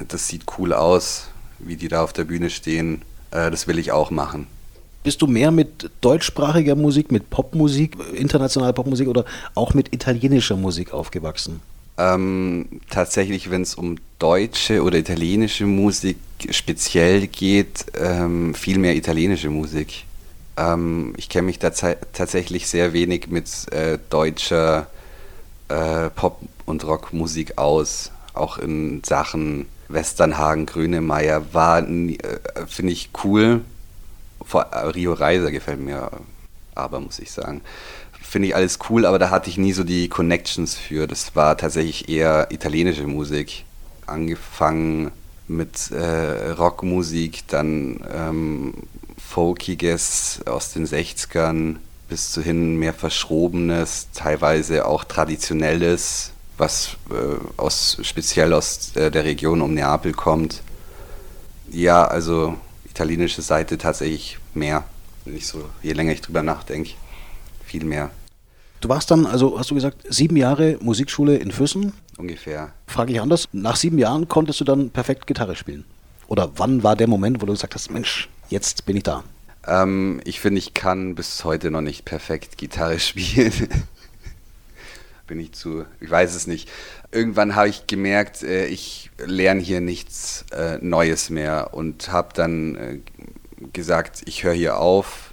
äh, 0.00 0.04
das 0.08 0.28
sieht 0.28 0.44
cool 0.58 0.72
aus, 0.72 1.28
wie 1.58 1.76
die 1.76 1.88
da 1.88 2.02
auf 2.02 2.12
der 2.12 2.24
Bühne 2.24 2.50
stehen. 2.50 3.02
das 3.30 3.66
will 3.66 3.78
ich 3.78 3.92
auch 3.92 4.10
machen. 4.10 4.46
Bist 5.02 5.20
du 5.22 5.26
mehr 5.26 5.50
mit 5.50 5.90
deutschsprachiger 6.00 6.76
Musik, 6.76 7.10
mit 7.10 7.30
Popmusik, 7.30 7.96
internationaler 8.14 8.72
Popmusik 8.72 9.08
oder 9.08 9.24
auch 9.54 9.74
mit 9.74 9.92
italienischer 9.92 10.56
Musik 10.56 10.92
aufgewachsen? 10.92 11.60
Ähm, 11.98 12.80
tatsächlich, 12.90 13.50
wenn 13.50 13.62
es 13.62 13.74
um 13.74 13.96
deutsche 14.18 14.82
oder 14.82 14.98
italienische 14.98 15.66
Musik 15.66 16.16
speziell 16.50 17.26
geht, 17.26 17.86
ähm, 17.98 18.54
viel 18.54 18.78
mehr 18.78 18.96
italienische 18.96 19.50
Musik. 19.50 20.04
Ähm, 20.56 21.12
ich 21.16 21.28
kenne 21.28 21.46
mich 21.46 21.58
tatsächlich 21.58 22.66
sehr 22.66 22.92
wenig 22.92 23.28
mit 23.28 23.46
äh, 23.72 23.98
deutscher 24.10 24.86
äh, 25.68 26.08
Pop- 26.10 26.40
und 26.66 26.84
Rockmusik 26.84 27.58
aus. 27.58 28.10
Auch 28.32 28.58
in 28.58 29.02
Sachen 29.04 29.66
Westernhagen, 29.88 30.64
Grünemeyer 30.64 31.52
war, 31.52 31.86
äh, 31.86 32.16
finde 32.66 32.92
ich 32.92 33.10
cool. 33.24 33.60
Vor, 34.42 34.66
Rio 34.94 35.12
Reiser 35.12 35.50
gefällt 35.50 35.80
mir 35.80 36.10
aber, 36.74 37.00
muss 37.00 37.18
ich 37.18 37.30
sagen 37.30 37.60
finde 38.32 38.48
ich 38.48 38.56
alles 38.56 38.78
cool, 38.88 39.04
aber 39.04 39.18
da 39.18 39.28
hatte 39.28 39.50
ich 39.50 39.58
nie 39.58 39.74
so 39.74 39.84
die 39.84 40.08
Connections 40.08 40.74
für. 40.74 41.06
Das 41.06 41.36
war 41.36 41.58
tatsächlich 41.58 42.08
eher 42.08 42.50
italienische 42.50 43.06
Musik. 43.06 43.66
Angefangen 44.06 45.10
mit 45.48 45.90
äh, 45.90 46.52
Rockmusik, 46.52 47.46
dann 47.48 48.00
ähm, 48.10 48.72
Folkiges 49.18 50.40
aus 50.46 50.72
den 50.72 50.86
60ern 50.86 51.76
bis 52.08 52.34
hin 52.42 52.76
mehr 52.76 52.94
Verschrobenes, 52.94 54.08
teilweise 54.14 54.86
auch 54.86 55.04
Traditionelles, 55.04 56.32
was 56.56 56.96
äh, 57.10 57.60
aus, 57.60 57.98
speziell 58.00 58.54
aus 58.54 58.96
äh, 58.96 59.10
der 59.10 59.24
Region 59.24 59.60
um 59.60 59.74
Neapel 59.74 60.12
kommt. 60.12 60.62
Ja, 61.70 62.06
also 62.06 62.56
italienische 62.86 63.42
Seite 63.42 63.76
tatsächlich 63.76 64.38
mehr, 64.54 64.84
wenn 65.26 65.36
ich 65.36 65.46
so, 65.46 65.68
je 65.82 65.92
länger 65.92 66.12
ich 66.12 66.22
drüber 66.22 66.42
nachdenke, 66.42 66.92
viel 67.66 67.84
mehr. 67.84 68.10
Du 68.82 68.88
warst 68.88 69.12
dann, 69.12 69.26
also 69.26 69.60
hast 69.60 69.70
du 69.70 69.76
gesagt, 69.76 69.98
sieben 70.08 70.36
Jahre 70.36 70.76
Musikschule 70.80 71.36
in 71.36 71.52
Füssen? 71.52 71.92
Ungefähr. 72.18 72.72
Frage 72.88 73.12
ich 73.12 73.20
anders. 73.20 73.48
Nach 73.52 73.76
sieben 73.76 73.96
Jahren 73.96 74.26
konntest 74.26 74.60
du 74.60 74.64
dann 74.64 74.90
perfekt 74.90 75.28
Gitarre 75.28 75.54
spielen? 75.54 75.84
Oder 76.26 76.50
wann 76.56 76.82
war 76.82 76.96
der 76.96 77.06
Moment, 77.06 77.40
wo 77.40 77.46
du 77.46 77.52
gesagt 77.52 77.76
hast, 77.76 77.92
Mensch, 77.92 78.28
jetzt 78.48 78.84
bin 78.84 78.96
ich 78.96 79.04
da? 79.04 79.22
Ähm, 79.68 80.20
ich 80.24 80.40
finde, 80.40 80.58
ich 80.58 80.74
kann 80.74 81.14
bis 81.14 81.44
heute 81.44 81.70
noch 81.70 81.80
nicht 81.80 82.04
perfekt 82.04 82.58
Gitarre 82.58 82.98
spielen. 82.98 83.52
bin 85.28 85.38
ich 85.38 85.52
zu, 85.52 85.84
ich 86.00 86.10
weiß 86.10 86.34
es 86.34 86.48
nicht. 86.48 86.68
Irgendwann 87.12 87.54
habe 87.54 87.68
ich 87.68 87.86
gemerkt, 87.86 88.42
äh, 88.42 88.66
ich 88.66 89.12
lerne 89.24 89.60
hier 89.60 89.80
nichts 89.80 90.44
äh, 90.50 90.78
Neues 90.80 91.30
mehr 91.30 91.72
und 91.72 92.10
habe 92.10 92.30
dann 92.34 92.74
äh, 92.74 92.98
gesagt, 93.72 94.22
ich 94.26 94.42
höre 94.42 94.54
hier 94.54 94.78
auf 94.78 95.31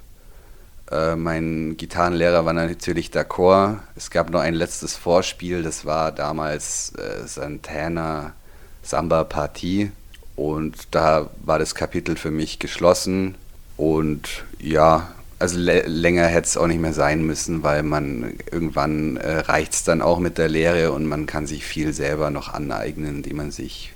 äh, 0.92 1.16
mein 1.16 1.78
Gitarrenlehrer 1.78 2.46
war 2.46 2.54
natürlich 2.54 3.10
d'accord. 3.10 3.78
Es 3.96 4.10
gab 4.10 4.30
noch 4.30 4.42
ein 4.42 4.54
letztes 4.54 4.96
Vorspiel, 4.96 5.64
das 5.64 5.86
war 5.86 6.12
damals 6.12 6.94
äh, 6.96 7.28
Santana 7.28 8.34
Samba 8.82 9.24
Partie. 9.24 9.92
Und 10.36 10.88
da 10.92 11.30
war 11.44 11.60
das 11.60 11.76
Kapitel 11.76 12.16
für 12.16 12.32
mich 12.32 12.60
geschlossen. 12.60 13.36
Und 13.76 14.46
ja, 14.58 15.10
also 15.38 15.58
länger 15.58 16.26
hätte 16.28 16.48
es 16.48 16.58
auch 16.58 16.68
nicht 16.68 16.82
mehr 16.82 16.94
sein 16.94 17.26
müssen, 17.26 17.64
weil 17.64 17.84
man 17.84 18.36
irgendwann 18.52 19.18
äh, 19.18 19.40
reicht 19.40 19.74
es 19.74 19.84
dann 19.84 20.02
auch 20.02 20.20
mit 20.20 20.38
der 20.38 20.50
Lehre 20.50 20.92
und 20.92 21.06
man 21.06 21.26
kann 21.26 21.48
sich 21.48 21.66
viel 21.66 21.94
selber 21.94 22.30
noch 22.30 22.54
aneignen, 22.54 23.18
indem 23.18 23.38
man 23.38 23.52
sich 23.52 23.94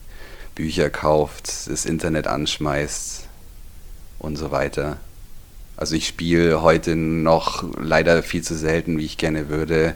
Bücher 0.55 0.89
kauft, 0.89 1.67
das 1.69 1.85
Internet 1.85 2.27
anschmeißt 2.27 3.27
und 4.19 4.35
so 4.37 4.51
weiter. 4.51 4.97
Also 5.77 5.95
ich 5.95 6.07
spiele 6.07 6.61
heute 6.61 6.95
noch 6.95 7.63
leider 7.79 8.23
viel 8.23 8.43
zu 8.43 8.55
selten, 8.55 8.97
wie 8.97 9.05
ich 9.05 9.17
gerne 9.17 9.49
würde. 9.49 9.95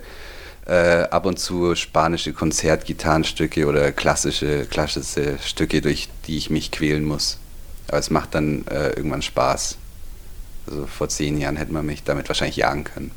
Äh, 0.66 1.04
ab 1.12 1.26
und 1.26 1.40
zu 1.40 1.76
spanische 1.76 2.34
Konzertgitarrenstücke 2.34 3.68
oder 3.68 3.92
klassische, 3.94 4.66
klassische 4.66 5.38
Stücke, 5.42 5.82
durch 5.82 6.10
die 6.28 6.38
ich 6.38 6.50
mich 6.50 6.72
quälen 6.72 7.06
muss. 7.06 7.38
Aber 7.88 8.00
es 8.00 8.10
macht 8.10 8.36
dann 8.36 8.66
äh, 8.68 8.90
irgendwann 8.90 9.22
Spaß. 9.22 9.78
Also 10.68 10.86
vor 10.88 11.08
zehn 11.08 11.38
Jahren 11.40 11.56
hätte 11.56 11.72
man 11.72 11.86
mich 11.86 12.04
damit 12.04 12.28
wahrscheinlich 12.28 12.58
jagen 12.58 12.84
können. 12.84 13.12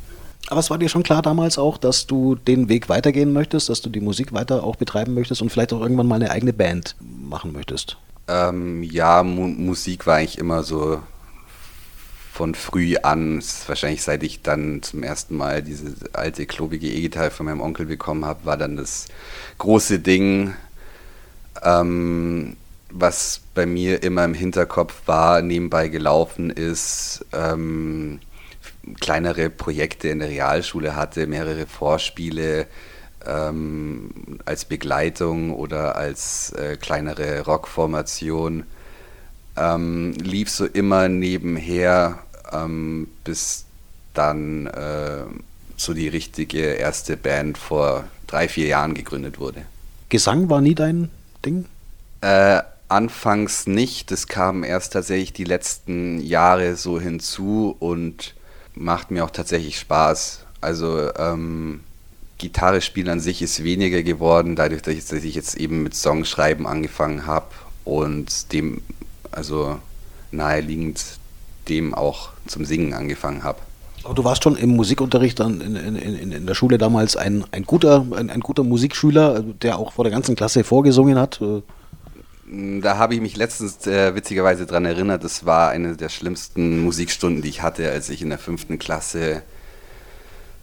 Aber 0.49 0.61
es 0.61 0.71
war 0.71 0.79
dir 0.79 0.89
schon 0.89 1.03
klar 1.03 1.23
damals 1.23 1.59
auch, 1.59 1.77
dass 1.77 2.07
du 2.07 2.35
den 2.35 2.69
Weg 2.69 2.89
weitergehen 2.89 3.33
möchtest, 3.33 3.69
dass 3.69 3.83
du 3.83 3.91
die 3.91 4.01
Musik 4.01 4.33
weiter 4.33 4.65
auch 4.65 4.77
betreiben 4.77 5.15
möchtest 5.15 5.43
und 5.43 5.51
vielleicht 5.51 5.73
auch 5.73 5.81
irgendwann 5.81 6.07
mal 6.07 6.17
eine 6.17 6.31
eigene 6.31 6.53
Band 6.53 6.97
machen 7.01 7.53
möchtest? 7.53 7.97
Ähm, 8.29 8.83
ja, 8.83 9.23
Mu 9.23 9.47
Musik 9.49 10.07
war 10.07 10.17
eigentlich 10.17 10.39
immer 10.39 10.63
so 10.63 11.01
von 12.41 12.55
früh 12.55 12.97
an, 12.97 13.43
wahrscheinlich 13.67 14.03
seit 14.03 14.23
ich 14.23 14.41
dann 14.41 14.81
zum 14.81 15.03
ersten 15.03 15.37
Mal 15.37 15.63
diese 15.63 15.95
alte 16.15 16.47
klobige 16.47 16.87
E-Gitarre 16.87 17.31
von 17.31 17.45
meinem 17.45 17.61
Onkel 17.61 17.85
bekommen 17.85 18.25
habe, 18.25 18.47
war 18.47 18.57
dann 18.57 18.79
das 18.79 19.09
große 19.59 19.99
Ding, 19.99 20.55
ähm, 21.63 22.57
was 22.89 23.43
bei 23.55 23.67
mir 23.67 24.03
immer 24.03 24.25
im 24.25 24.33
Hinterkopf 24.33 25.03
war, 25.05 25.43
nebenbei 25.43 25.89
gelaufen 25.89 26.49
ist, 26.49 27.27
ähm, 27.35 28.21
kleinere 29.01 29.51
Projekte 29.51 30.09
in 30.09 30.21
der 30.21 30.31
Realschule 30.31 30.97
hatte, 30.97 31.27
mehrere 31.27 31.67
Vorspiele 31.67 32.69
ähm, 33.27 34.41
als 34.47 34.65
Begleitung 34.65 35.53
oder 35.53 35.95
als 35.97 36.53
äh, 36.53 36.79
kleinere 36.79 37.43
Rockformation. 37.45 38.65
Ähm, 39.59 40.13
lief 40.13 40.49
so 40.49 40.65
immer 40.65 41.11
nebenher 41.11 42.21
ähm, 42.53 43.09
bis 43.25 43.65
dann 44.15 44.67
äh, 44.67 45.25
so 45.77 45.95
die 45.95 46.09
richtige 46.09 46.63
erste 46.63 47.17
Band 47.17 47.59
vor 47.59 48.05
drei, 48.27 48.49
vier 48.49 48.67
Jahren 48.67 48.95
gegründet 48.95 49.39
wurde. 49.39 49.63
Gesang 50.09 50.49
war 50.49 50.61
nie 50.61 50.75
dein 50.75 51.11
Ding? 51.45 51.67
Äh, 52.21 52.61
Anfangs 52.91 53.69
nicht, 53.69 54.11
das 54.11 54.27
kam 54.27 54.65
erst 54.65 54.95
tatsächlich 54.95 55.33
die 55.33 55.45
letzten 55.45 56.21
Jahre 56.21 56.75
so 56.75 57.01
hinzu 57.01 57.77
und 57.79 58.35
macht 58.75 59.13
mir 59.13 59.25
auch 59.25 59.31
tatsächlich 59.31 59.79
Spaß. 59.79 60.41
Also 60.61 61.15
ähm, 61.17 61.85
Gitarre 62.39 62.81
spielen 62.81 63.09
an 63.09 63.21
sich 63.21 63.43
ist 63.43 63.63
weniger 63.63 64.03
geworden, 64.03 64.57
dadurch, 64.57 64.83
dass 64.83 65.13
ich 65.13 65.35
jetzt 65.37 65.57
eben 65.57 65.85
mit 65.85 65.95
Songschreiben 65.95 66.67
angefangen 66.67 67.27
habe 67.27 67.47
und 67.85 68.53
dem, 68.53 68.83
also 69.31 69.79
naheliegend 70.33 71.20
dem 71.71 71.95
auch 71.95 72.31
zum 72.47 72.65
Singen 72.65 72.93
angefangen 72.93 73.45
habe. 73.45 73.61
Aber 74.03 74.15
du 74.15 74.25
warst 74.25 74.45
schon 74.45 74.57
im 74.57 74.71
Musikunterricht 74.71 75.41
dann 75.41 75.61
in, 75.61 75.77
in, 75.77 75.97
in, 75.97 76.33
in 76.33 76.47
der 76.47 76.55
Schule 76.55 76.79
damals 76.79 77.17
ein, 77.17 77.45
ein, 77.53 77.65
guter, 77.65 78.07
ein, 78.17 78.31
ein, 78.31 78.41
guter 78.41 78.65
Musikschüler, 78.65 79.43
der 79.43 79.79
auch 79.79 79.93
vor 79.93 80.05
der 80.05 80.11
ganzen 80.11 80.37
Klasse 80.37 80.65
vorgesungen 80.65 81.19
hat. 81.19 81.41
Äh. 81.41 81.63
Da 82.81 82.97
habe 82.97 83.15
ich 83.15 83.21
mich 83.21 83.37
letztens 83.37 83.87
äh, 83.87 84.15
witzigerweise 84.15 84.67
daran 84.67 84.87
erinnert, 84.87 85.23
das 85.23 85.45
war 85.47 85.71
eine 85.71 85.97
der 85.97 86.09
schlimmsten 86.09 86.83
Musikstunden, 86.83 87.43
die 87.43 87.49
ich 87.49 87.63
hatte, 87.63 87.91
als 87.91 88.09
ich 88.09 88.23
in 88.23 88.31
der 88.31 88.39
fünften 88.39 88.79
Klasse 88.79 89.43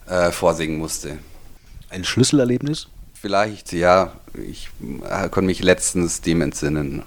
äh, 0.07 0.31
vorsingen 0.31 0.77
musste. 0.77 1.19
Ein 1.89 2.03
Schlüsselerlebnis? 2.03 2.87
Vielleicht, 3.13 3.71
ja. 3.71 4.13
Ich 4.33 4.69
äh, 5.09 5.29
konnte 5.29 5.47
mich 5.47 5.61
letztens 5.61 6.21
dem 6.21 6.41
entsinnen. 6.41 7.03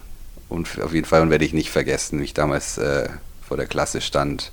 Und 0.49 0.80
auf 0.80 0.95
jeden 0.95 1.07
Fall 1.07 1.28
werde 1.28 1.45
ich 1.45 1.52
nicht 1.52 1.71
vergessen, 1.71 2.21
wie 2.21 2.25
ich 2.25 2.35
damals 2.35 2.78
äh, 2.78 3.09
vor 3.50 3.57
der 3.57 3.66
Klasse 3.66 4.00
stand 4.00 4.52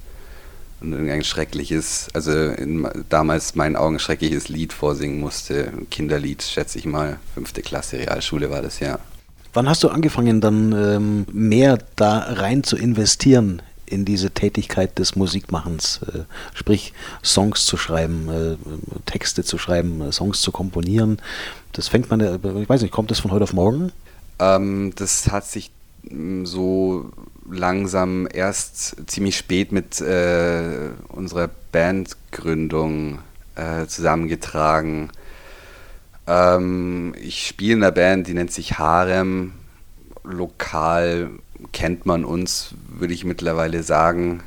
und 0.82 1.08
ein 1.08 1.24
schreckliches, 1.24 2.08
also 2.16 2.32
in, 2.32 2.90
damals 3.10 3.54
meinen 3.54 3.76
Augen 3.76 4.00
schreckliches 4.00 4.50
Lied 4.50 4.74
vorsingen 4.74 5.20
musste. 5.20 5.68
Ein 5.68 5.88
Kinderlied, 5.92 6.42
schätze 6.42 6.80
ich 6.80 6.86
mal. 6.86 7.20
Fünfte 7.36 7.62
Klasse 7.62 8.00
Realschule 8.00 8.50
war 8.50 8.64
das 8.64 8.80
ja. 8.80 8.98
Wann 9.54 9.70
hast 9.70 9.84
du 9.84 9.90
angefangen, 9.90 10.42
dann 10.42 10.72
ähm, 10.72 11.28
mehr 11.32 11.78
da 11.96 12.18
rein 12.18 12.64
zu 12.64 12.76
investieren 12.76 13.62
in 13.86 14.04
diese 14.04 14.32
Tätigkeit 14.32 14.98
des 14.98 15.16
Musikmachens, 15.16 16.02
äh, 16.12 16.22
sprich 16.56 16.94
Songs 17.24 17.68
zu 17.68 17.78
schreiben, 17.78 18.30
äh, 18.30 18.58
Texte 19.06 19.44
zu 19.44 19.60
schreiben, 19.60 20.02
äh, 20.02 20.12
Songs 20.12 20.42
zu 20.42 20.52
komponieren. 20.52 21.20
Das 21.72 21.88
fängt 21.88 22.10
man, 22.10 22.20
ich 22.20 22.68
weiß 22.68 22.82
nicht, 22.82 22.92
kommt 22.92 23.12
das 23.12 23.20
von 23.20 23.30
heute 23.30 23.44
auf 23.44 23.54
morgen? 23.54 23.92
Ähm, 24.40 24.92
das 24.96 25.32
hat 25.32 25.46
sich 25.46 25.70
mm, 26.10 26.46
so 26.46 27.12
langsam 27.50 28.28
erst 28.32 29.10
ziemlich 29.10 29.38
spät 29.38 29.72
mit 29.72 30.02
äh, 30.02 30.90
unserer 31.10 31.50
Bandgründung 31.72 33.20
äh, 33.56 33.86
zusammengetragen. 33.88 35.10
Ähm, 36.28 37.16
ich 37.20 37.48
spiele 37.48 37.74
in 37.74 37.84
einer 37.84 37.92
Band, 37.92 38.28
die 38.28 38.34
nennt 38.34 38.52
sich 38.52 38.78
Harem. 38.78 39.54
Lokal 40.24 41.30
kennt 41.72 42.06
man 42.06 42.26
uns, 42.26 42.76
würde 42.88 43.14
ich 43.14 43.24
mittlerweile 43.24 43.84
sagen. 43.84 44.44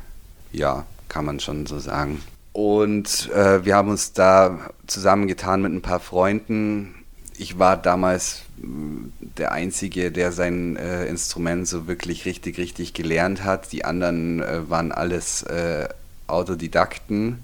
Ja, 0.51 0.85
kann 1.09 1.25
man 1.25 1.39
schon 1.39 1.65
so 1.65 1.79
sagen. 1.79 2.21
Und 2.53 3.29
äh, 3.31 3.65
wir 3.65 3.75
haben 3.75 3.89
uns 3.89 4.13
da 4.13 4.59
zusammengetan 4.87 5.61
mit 5.61 5.73
ein 5.73 5.81
paar 5.81 5.99
Freunden. 5.99 6.95
Ich 7.37 7.57
war 7.57 7.77
damals 7.77 8.43
der 8.63 9.51
Einzige, 9.51 10.11
der 10.11 10.31
sein 10.31 10.75
äh, 10.75 11.05
Instrument 11.05 11.67
so 11.67 11.87
wirklich 11.87 12.25
richtig, 12.25 12.57
richtig 12.57 12.93
gelernt 12.93 13.43
hat. 13.43 13.71
Die 13.71 13.85
anderen 13.85 14.41
äh, 14.41 14.69
waren 14.69 14.91
alles 14.91 15.43
äh, 15.43 15.87
Autodidakten. 16.27 17.43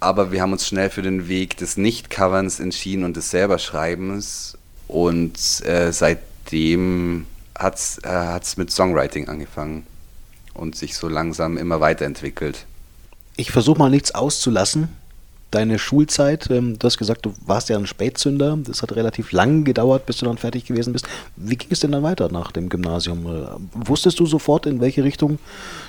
Aber 0.00 0.32
wir 0.32 0.40
haben 0.42 0.52
uns 0.52 0.66
schnell 0.66 0.90
für 0.90 1.02
den 1.02 1.28
Weg 1.28 1.56
des 1.58 1.76
Nicht-Coverns 1.76 2.60
entschieden 2.60 3.04
und 3.04 3.16
des 3.16 3.30
Selberschreibens. 3.30 4.56
Und 4.88 5.64
äh, 5.64 5.92
seitdem 5.92 7.26
hat 7.56 7.76
es 7.76 7.98
äh, 7.98 8.40
mit 8.56 8.70
Songwriting 8.70 9.28
angefangen 9.28 9.86
und 10.54 10.74
sich 10.76 10.96
so 10.96 11.08
langsam 11.08 11.56
immer 11.56 11.80
weiterentwickelt. 11.80 12.66
Ich 13.36 13.52
versuche 13.52 13.78
mal 13.78 13.90
nichts 13.90 14.14
auszulassen. 14.14 14.88
Deine 15.50 15.80
Schulzeit, 15.80 16.48
ähm, 16.50 16.78
du 16.78 16.86
hast 16.86 16.96
gesagt, 16.96 17.26
du 17.26 17.34
warst 17.44 17.68
ja 17.70 17.76
ein 17.76 17.86
Spätzünder. 17.86 18.56
Das 18.64 18.82
hat 18.82 18.94
relativ 18.94 19.32
lang 19.32 19.64
gedauert, 19.64 20.06
bis 20.06 20.18
du 20.18 20.26
dann 20.26 20.38
fertig 20.38 20.64
gewesen 20.64 20.92
bist. 20.92 21.08
Wie 21.36 21.56
ging 21.56 21.70
es 21.72 21.80
denn 21.80 21.90
dann 21.90 22.04
weiter 22.04 22.30
nach 22.30 22.52
dem 22.52 22.68
Gymnasium? 22.68 23.26
Äh, 23.26 23.48
wusstest 23.74 24.20
du 24.20 24.26
sofort, 24.26 24.66
in 24.66 24.80
welche 24.80 25.02
Richtung 25.02 25.40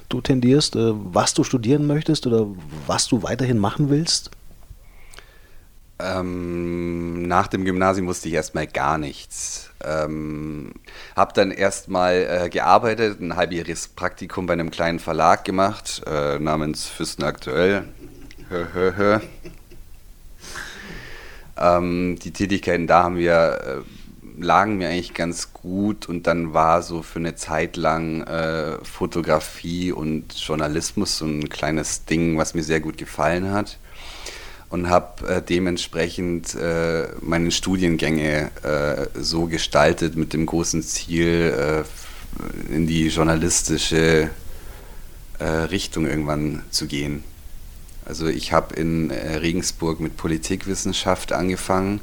du 0.09 0.19
tendierst, 0.19 0.75
äh, 0.75 0.91
was 0.93 1.35
du 1.35 1.43
studieren 1.43 1.85
möchtest 1.85 2.25
oder 2.25 2.47
was 2.87 3.07
du 3.07 3.21
weiterhin 3.21 3.59
machen 3.59 3.89
willst? 3.89 4.31
Ähm, 5.99 7.27
nach 7.27 7.47
dem 7.47 7.63
Gymnasium 7.63 8.07
wusste 8.07 8.29
ich 8.29 8.33
erstmal 8.33 8.65
gar 8.65 8.97
nichts. 8.97 9.69
Ähm, 9.83 10.73
habe 11.15 11.33
dann 11.33 11.51
erstmal 11.51 12.13
äh, 12.15 12.49
gearbeitet, 12.49 13.19
ein 13.19 13.35
halbjähriges 13.35 13.89
Praktikum 13.89 14.47
bei 14.47 14.53
einem 14.53 14.71
kleinen 14.71 14.99
Verlag 14.99 15.45
gemacht, 15.45 16.01
äh, 16.07 16.39
namens 16.39 16.87
Füssen 16.87 17.23
Aktuell. 17.23 17.85
Ähm, 21.57 22.17
die 22.17 22.31
Tätigkeiten 22.31 22.87
da 22.87 23.03
haben 23.03 23.17
wir, 23.17 23.83
äh, 23.83 24.41
lagen 24.41 24.77
mir 24.77 24.89
eigentlich 24.89 25.13
ganz 25.13 25.53
gut 25.53 26.09
und 26.09 26.25
dann 26.25 26.53
war 26.53 26.81
so 26.81 27.03
für 27.03 27.19
eine 27.19 27.35
Zeit 27.35 27.77
lang 27.77 28.23
äh, 28.23 28.83
Fotografie 28.83 29.91
und 29.91 30.33
Journalismus 30.33 31.17
so 31.17 31.25
ein 31.25 31.49
kleines 31.49 32.05
Ding, 32.05 32.37
was 32.37 32.55
mir 32.55 32.63
sehr 32.63 32.79
gut 32.79 32.97
gefallen 32.97 33.51
hat 33.51 33.77
und 34.71 34.89
habe 34.89 35.27
äh, 35.27 35.41
dementsprechend 35.41 36.55
äh, 36.55 37.09
meine 37.19 37.51
Studiengänge 37.51 38.49
äh, 38.63 39.07
so 39.21 39.45
gestaltet 39.45 40.15
mit 40.15 40.33
dem 40.33 40.45
großen 40.45 40.81
Ziel, 40.81 41.85
äh, 42.69 42.73
in 42.73 42.87
die 42.87 43.09
journalistische 43.09 44.29
äh, 45.39 45.45
Richtung 45.45 46.07
irgendwann 46.07 46.63
zu 46.71 46.87
gehen. 46.87 47.23
Also 48.05 48.27
ich 48.27 48.51
habe 48.51 48.75
in 48.75 49.09
äh, 49.11 49.35
Regensburg 49.37 49.99
mit 49.99 50.17
Politikwissenschaft 50.17 51.33
angefangen. 51.33 52.01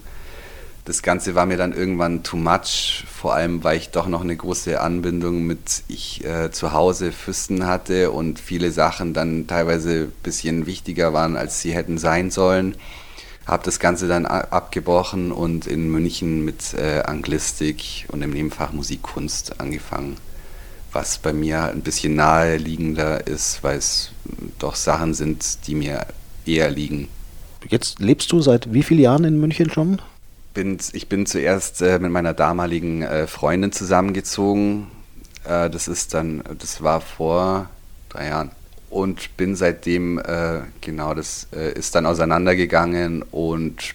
Das 0.88 1.02
Ganze 1.02 1.34
war 1.34 1.44
mir 1.44 1.58
dann 1.58 1.74
irgendwann 1.74 2.22
too 2.22 2.38
much, 2.38 3.04
vor 3.14 3.34
allem 3.34 3.62
weil 3.62 3.76
ich 3.76 3.90
doch 3.90 4.06
noch 4.06 4.22
eine 4.22 4.34
große 4.34 4.80
Anbindung 4.80 5.46
mit 5.46 5.82
ich 5.86 6.24
äh, 6.24 6.50
zu 6.50 6.72
Hause 6.72 7.12
Füssen 7.12 7.66
hatte 7.66 8.10
und 8.10 8.38
viele 8.38 8.72
Sachen 8.72 9.12
dann 9.12 9.46
teilweise 9.46 10.04
ein 10.04 10.12
bisschen 10.22 10.64
wichtiger 10.64 11.12
waren, 11.12 11.36
als 11.36 11.60
sie 11.60 11.74
hätten 11.74 11.98
sein 11.98 12.30
sollen. 12.30 12.74
Habe 13.46 13.64
das 13.64 13.80
Ganze 13.80 14.08
dann 14.08 14.24
abgebrochen 14.24 15.30
und 15.30 15.66
in 15.66 15.90
München 15.90 16.42
mit 16.44 16.72
äh, 16.72 17.00
Anglistik 17.00 18.06
und 18.08 18.22
im 18.22 18.30
Nebenfach 18.30 18.72
Musikkunst 18.72 19.60
angefangen, 19.60 20.16
was 20.92 21.18
bei 21.18 21.34
mir 21.34 21.64
ein 21.64 21.82
bisschen 21.82 22.14
naheliegender 22.14 23.26
ist, 23.26 23.62
weil 23.62 23.76
es 23.76 24.12
doch 24.58 24.74
Sachen 24.74 25.14
sind, 25.14 25.66
die 25.66 25.74
mir 25.74 26.06
eher 26.46 26.70
liegen. 26.70 27.08
Jetzt 27.68 27.98
lebst 27.98 28.30
du 28.32 28.40
seit 28.40 28.72
wie 28.72 28.82
vielen 28.82 29.00
Jahren 29.00 29.24
in 29.24 29.40
München 29.40 29.70
schon? 29.70 30.00
bin, 30.58 30.76
ich 30.92 31.08
bin 31.08 31.24
zuerst 31.24 31.80
äh, 31.82 32.00
mit 32.00 32.10
meiner 32.10 32.34
damaligen 32.34 33.02
äh, 33.02 33.28
Freundin 33.28 33.70
zusammengezogen. 33.70 34.88
Äh, 35.44 35.70
das 35.70 35.86
ist 35.86 36.14
dann, 36.14 36.42
das 36.58 36.82
war 36.82 37.00
vor 37.00 37.70
drei 38.08 38.26
Jahren. 38.26 38.50
Und 38.90 39.36
bin 39.36 39.54
seitdem, 39.54 40.18
äh, 40.18 40.62
genau, 40.80 41.14
das 41.14 41.46
äh, 41.54 41.72
ist 41.74 41.94
dann 41.94 42.06
auseinandergegangen 42.06 43.22
und 43.22 43.94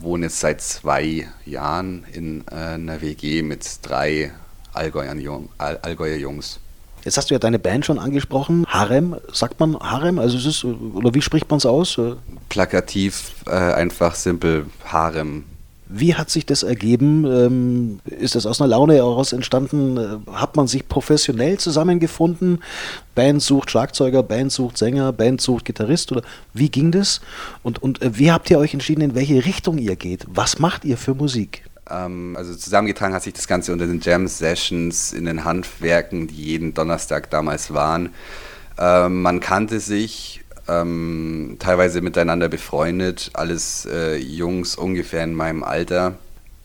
wohne 0.00 0.26
jetzt 0.26 0.40
seit 0.40 0.60
zwei 0.60 1.28
Jahren 1.44 2.04
in 2.12 2.42
äh, 2.50 2.54
einer 2.54 3.00
WG 3.00 3.42
mit 3.42 3.78
drei 3.82 4.32
Allgäuern 4.72 5.20
Jung, 5.20 5.50
Allgäuer 5.56 6.16
Jungs. 6.16 6.58
Jetzt 7.06 7.16
hast 7.18 7.30
du 7.30 7.34
ja 7.34 7.38
deine 7.38 7.60
Band 7.60 7.86
schon 7.86 8.00
angesprochen. 8.00 8.66
Harem, 8.66 9.14
sagt 9.32 9.60
man 9.60 9.78
Harem? 9.78 10.18
Also 10.18 10.36
es 10.36 10.44
ist, 10.44 10.64
oder 10.64 11.14
wie 11.14 11.22
spricht 11.22 11.48
man 11.48 11.58
es 11.58 11.64
aus? 11.64 12.00
Plakativ, 12.48 13.30
einfach 13.46 14.16
simpel 14.16 14.66
Harem. 14.84 15.44
Wie 15.88 16.16
hat 16.16 16.30
sich 16.30 16.46
das 16.46 16.64
ergeben? 16.64 17.24
Ähm, 17.24 18.00
ist 18.06 18.34
das 18.34 18.44
aus 18.44 18.60
einer 18.60 18.66
Laune 18.66 18.94
heraus 18.94 19.32
entstanden? 19.32 19.96
Äh, 19.96 20.32
hat 20.32 20.56
man 20.56 20.66
sich 20.66 20.88
professionell 20.88 21.58
zusammengefunden? 21.58 22.58
Band 23.14 23.40
sucht 23.40 23.70
Schlagzeuger, 23.70 24.24
Band 24.24 24.50
sucht 24.50 24.76
Sänger, 24.76 25.12
Band 25.12 25.40
sucht 25.40 25.64
Gitarrist 25.64 26.10
oder 26.10 26.22
wie 26.54 26.70
ging 26.70 26.90
das? 26.90 27.20
Und, 27.62 27.80
und 27.80 28.02
äh, 28.02 28.18
wie 28.18 28.32
habt 28.32 28.50
ihr 28.50 28.58
euch 28.58 28.74
entschieden, 28.74 29.02
in 29.02 29.14
welche 29.14 29.44
Richtung 29.44 29.78
ihr 29.78 29.94
geht? 29.94 30.26
Was 30.28 30.58
macht 30.58 30.84
ihr 30.84 30.96
für 30.96 31.14
Musik? 31.14 31.62
Ähm, 31.90 32.34
also 32.36 32.54
zusammengetragen 32.54 33.14
hat 33.14 33.22
sich 33.22 33.34
das 33.34 33.48
Ganze 33.48 33.72
unter 33.72 33.86
den 33.86 34.00
Jam 34.00 34.26
Sessions 34.26 35.12
in 35.12 35.24
den 35.24 35.44
Handwerken, 35.44 36.26
die 36.26 36.42
jeden 36.42 36.74
Donnerstag 36.74 37.30
damals 37.30 37.72
waren. 37.72 38.10
Ähm, 38.78 39.22
man 39.22 39.40
kannte 39.40 39.80
sich, 39.80 40.44
ähm, 40.68 41.56
teilweise 41.58 42.00
miteinander 42.00 42.48
befreundet, 42.48 43.30
alles 43.34 43.86
äh, 43.90 44.16
Jungs 44.16 44.76
ungefähr 44.76 45.24
in 45.24 45.34
meinem 45.34 45.62
Alter. 45.62 46.14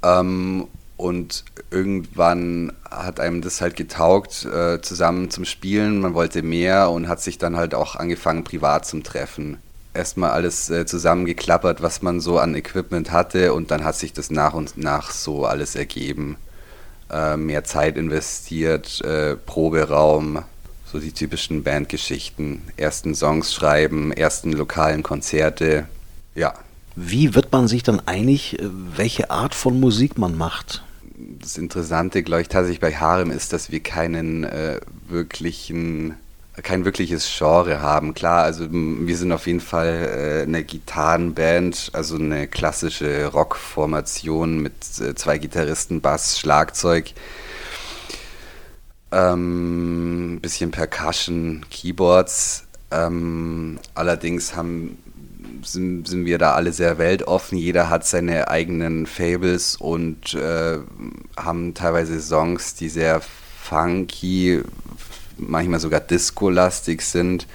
Ähm, 0.04 0.68
und 0.98 1.46
irgendwann 1.72 2.74
hat 2.90 3.20
einem 3.20 3.42
das 3.42 3.60
halt 3.60 3.76
getaugt, 3.76 4.46
äh, 4.46 4.82
zusammen 4.82 5.32
zum 5.32 5.46
Spielen. 5.46 6.00
Man 6.00 6.14
wollte 6.14 6.44
mehr 6.44 6.92
und 6.92 7.08
hat 7.08 7.22
sich 7.22 7.40
dann 7.40 7.58
halt 7.58 7.74
auch 7.74 7.96
angefangen, 7.96 8.44
privat 8.44 8.86
zum 8.86 9.02
Treffen. 9.02 9.58
Erstmal 9.94 10.32
alles 10.32 10.70
äh, 10.70 10.86
zusammengeklappert, 10.86 11.82
was 11.82 12.02
man 12.02 12.22
so 12.22 12.40
an 12.40 12.56
Equipment 12.56 13.12
hatte, 13.12 13.54
und 13.54 13.72
dann 13.72 13.84
hat 13.84 13.96
sich 13.96 14.14
das 14.14 14.32
nach 14.32 14.54
und 14.54 14.78
nach 14.78 15.12
so 15.12 15.46
alles 15.46 15.76
ergeben. 15.76 16.38
äh, 17.12 17.38
mehr 17.38 17.64
Zeit 17.64 17.98
investiert, 17.98 19.02
äh, 19.02 19.36
Proberaum, 19.36 20.44
so 20.92 21.00
die 21.00 21.12
typischen 21.12 21.64
Bandgeschichten. 21.64 22.62
Ersten 22.78 23.16
Songs 23.16 23.54
schreiben, 23.54 24.12
ersten 24.12 24.54
lokalen 24.54 25.04
Konzerte, 25.04 25.88
ja. 26.36 26.54
Wie 26.96 27.36
wird 27.36 27.52
man 27.52 27.68
sich 27.68 27.84
dann 27.84 28.02
einig, 28.06 28.60
äh, 28.60 28.70
welche 28.96 29.30
Art 29.32 29.56
von 29.56 29.80
Musik 29.80 30.18
man 30.18 30.38
macht? 30.38 30.84
Das 31.40 31.58
Interessante, 31.58 32.24
glaube 32.24 32.42
ich, 32.44 32.50
tatsächlich 32.50 32.80
bei 32.80 32.96
Harem 32.96 33.32
ist, 33.32 33.54
dass 33.54 33.72
wir 33.72 33.80
keinen 33.80 34.44
äh, 34.44 34.80
wirklichen 35.08 36.16
kein 36.62 36.86
wirkliches 36.86 37.30
Genre 37.38 37.82
haben. 37.82 38.14
Klar, 38.14 38.44
also 38.44 38.68
wir 38.70 39.18
sind 39.18 39.32
auf 39.32 39.48
jeden 39.48 39.60
Fall 39.60 40.42
äh, 40.42 40.44
eine 40.44 40.64
Gitarrenband, 40.64 41.92
also 41.94 42.16
eine 42.16 42.48
klassische 42.48 43.28
Rockformation 43.28 44.60
mit 44.60 44.74
äh, 45.00 45.16
zwei 45.16 45.38
Gitarristen, 45.38 46.02
Bass, 46.02 46.40
Schlagzeug, 46.40 47.14
ähm, 49.12 50.40
bisschen 50.42 50.72
Percussion, 50.72 51.66
Keyboards. 51.70 52.66
Ähm, 52.92 53.80
allerdings 53.96 54.56
haben, 54.56 54.98
sind, 55.64 56.08
sind 56.08 56.26
wir 56.26 56.38
da 56.38 56.54
alle 56.54 56.74
sehr 56.74 56.98
weltoffen. 56.98 57.58
Jeder 57.58 57.90
hat 57.90 58.06
seine 58.06 58.48
eigenen 58.50 59.06
Fables 59.06 59.76
und 59.78 60.34
äh, 60.34 60.80
haben 61.38 61.74
teilweise 61.74 62.20
Songs, 62.22 62.76
die 62.76 62.90
sehr 62.90 63.22
funky, 63.62 64.62
manchmal 65.42 65.80
sogar 65.80 66.00
disco-lastig 66.00 67.02
sind. 67.02 67.48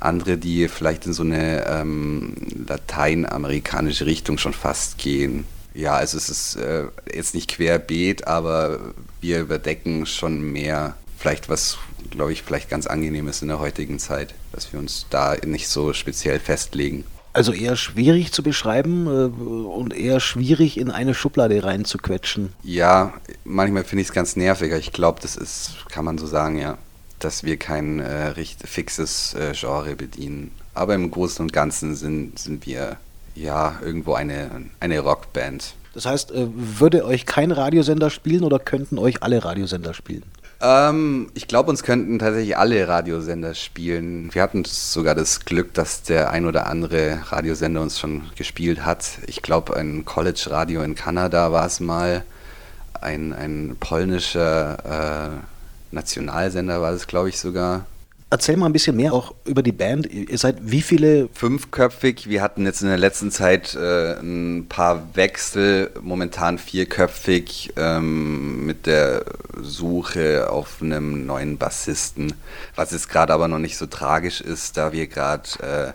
Andere, 0.00 0.36
die 0.36 0.68
vielleicht 0.68 1.06
in 1.06 1.12
so 1.12 1.22
eine 1.22 1.66
ähm, 1.66 2.34
lateinamerikanische 2.66 4.06
Richtung 4.06 4.38
schon 4.38 4.52
fast 4.52 4.98
gehen. 4.98 5.46
Ja, 5.72 5.94
also 5.94 6.16
es 6.16 6.28
ist 6.28 6.56
äh, 6.56 6.84
jetzt 7.12 7.34
nicht 7.34 7.50
querbeet, 7.50 8.26
aber 8.26 8.80
wir 9.20 9.40
überdecken 9.40 10.06
schon 10.06 10.52
mehr. 10.52 10.94
Vielleicht 11.18 11.48
was, 11.48 11.78
glaube 12.10 12.32
ich, 12.32 12.42
vielleicht 12.42 12.68
ganz 12.68 12.86
angenehm 12.86 13.28
ist 13.28 13.42
in 13.42 13.48
der 13.48 13.58
heutigen 13.58 13.98
Zeit, 13.98 14.34
dass 14.52 14.72
wir 14.72 14.78
uns 14.78 15.06
da 15.10 15.36
nicht 15.44 15.68
so 15.68 15.92
speziell 15.92 16.38
festlegen. 16.38 17.04
Also 17.32 17.52
eher 17.52 17.74
schwierig 17.74 18.30
zu 18.30 18.44
beschreiben 18.44 19.06
äh, 19.06 19.42
und 19.68 19.92
eher 19.92 20.20
schwierig 20.20 20.78
in 20.78 20.90
eine 20.90 21.14
Schublade 21.14 21.64
reinzuquetschen. 21.64 22.52
Ja, 22.62 23.14
manchmal 23.42 23.82
finde 23.82 24.02
ich 24.02 24.08
es 24.08 24.14
ganz 24.14 24.36
nervig. 24.36 24.72
Ich 24.72 24.92
glaube, 24.92 25.20
das 25.20 25.34
ist, 25.34 25.76
kann 25.88 26.04
man 26.04 26.18
so 26.18 26.26
sagen, 26.26 26.58
ja 26.58 26.78
dass 27.24 27.44
wir 27.44 27.56
kein 27.56 28.00
äh, 28.00 28.28
recht 28.28 28.66
fixes 28.66 29.34
äh, 29.34 29.52
Genre 29.54 29.96
bedienen. 29.96 30.50
Aber 30.74 30.94
im 30.94 31.10
Großen 31.10 31.42
und 31.42 31.52
Ganzen 31.52 31.94
sind, 31.94 32.38
sind 32.38 32.66
wir 32.66 32.96
ja 33.34 33.78
irgendwo 33.82 34.14
eine, 34.14 34.50
eine 34.80 35.00
Rockband. 35.00 35.74
Das 35.94 36.06
heißt, 36.06 36.32
äh, 36.32 36.46
würde 36.54 37.04
euch 37.04 37.26
kein 37.26 37.52
Radiosender 37.52 38.10
spielen 38.10 38.44
oder 38.44 38.58
könnten 38.58 38.98
euch 38.98 39.22
alle 39.22 39.44
Radiosender 39.44 39.94
spielen? 39.94 40.24
Ähm, 40.60 41.30
ich 41.34 41.48
glaube, 41.48 41.70
uns 41.70 41.82
könnten 41.82 42.18
tatsächlich 42.18 42.56
alle 42.56 42.86
Radiosender 42.86 43.54
spielen. 43.54 44.32
Wir 44.34 44.42
hatten 44.42 44.64
sogar 44.64 45.14
das 45.14 45.44
Glück, 45.44 45.74
dass 45.74 46.02
der 46.02 46.30
ein 46.30 46.46
oder 46.46 46.66
andere 46.66 47.20
Radiosender 47.30 47.80
uns 47.80 47.98
schon 47.98 48.22
gespielt 48.36 48.84
hat. 48.84 49.18
Ich 49.26 49.42
glaube, 49.42 49.76
ein 49.76 50.04
College-Radio 50.04 50.82
in 50.82 50.94
Kanada 50.94 51.52
war 51.52 51.66
es 51.66 51.80
mal, 51.80 52.24
ein, 53.00 53.32
ein 53.32 53.76
polnischer 53.78 55.36
äh, 55.36 55.53
Nationalsender 55.94 56.82
war 56.82 56.92
das, 56.92 57.06
glaube 57.06 57.28
ich, 57.30 57.38
sogar. 57.38 57.86
Erzähl 58.30 58.56
mal 58.56 58.66
ein 58.66 58.72
bisschen 58.72 58.96
mehr 58.96 59.12
auch 59.12 59.32
über 59.44 59.62
die 59.62 59.70
Band. 59.70 60.06
Ihr 60.12 60.36
seid 60.38 60.56
wie 60.60 60.82
viele? 60.82 61.28
Fünfköpfig. 61.32 62.28
Wir 62.28 62.42
hatten 62.42 62.64
jetzt 62.64 62.82
in 62.82 62.88
der 62.88 62.98
letzten 62.98 63.30
Zeit 63.30 63.76
äh, 63.76 64.18
ein 64.18 64.66
paar 64.68 65.14
Wechsel, 65.14 65.90
momentan 66.02 66.58
vierköpfig, 66.58 67.74
ähm, 67.76 68.66
mit 68.66 68.86
der 68.86 69.24
Suche 69.62 70.50
auf 70.50 70.82
einem 70.82 71.26
neuen 71.26 71.58
Bassisten. 71.58 72.34
Was 72.74 72.90
jetzt 72.90 73.08
gerade 73.08 73.32
aber 73.32 73.46
noch 73.46 73.60
nicht 73.60 73.76
so 73.76 73.86
tragisch 73.86 74.40
ist, 74.40 74.76
da 74.76 74.92
wir 74.92 75.06
gerade 75.06 75.94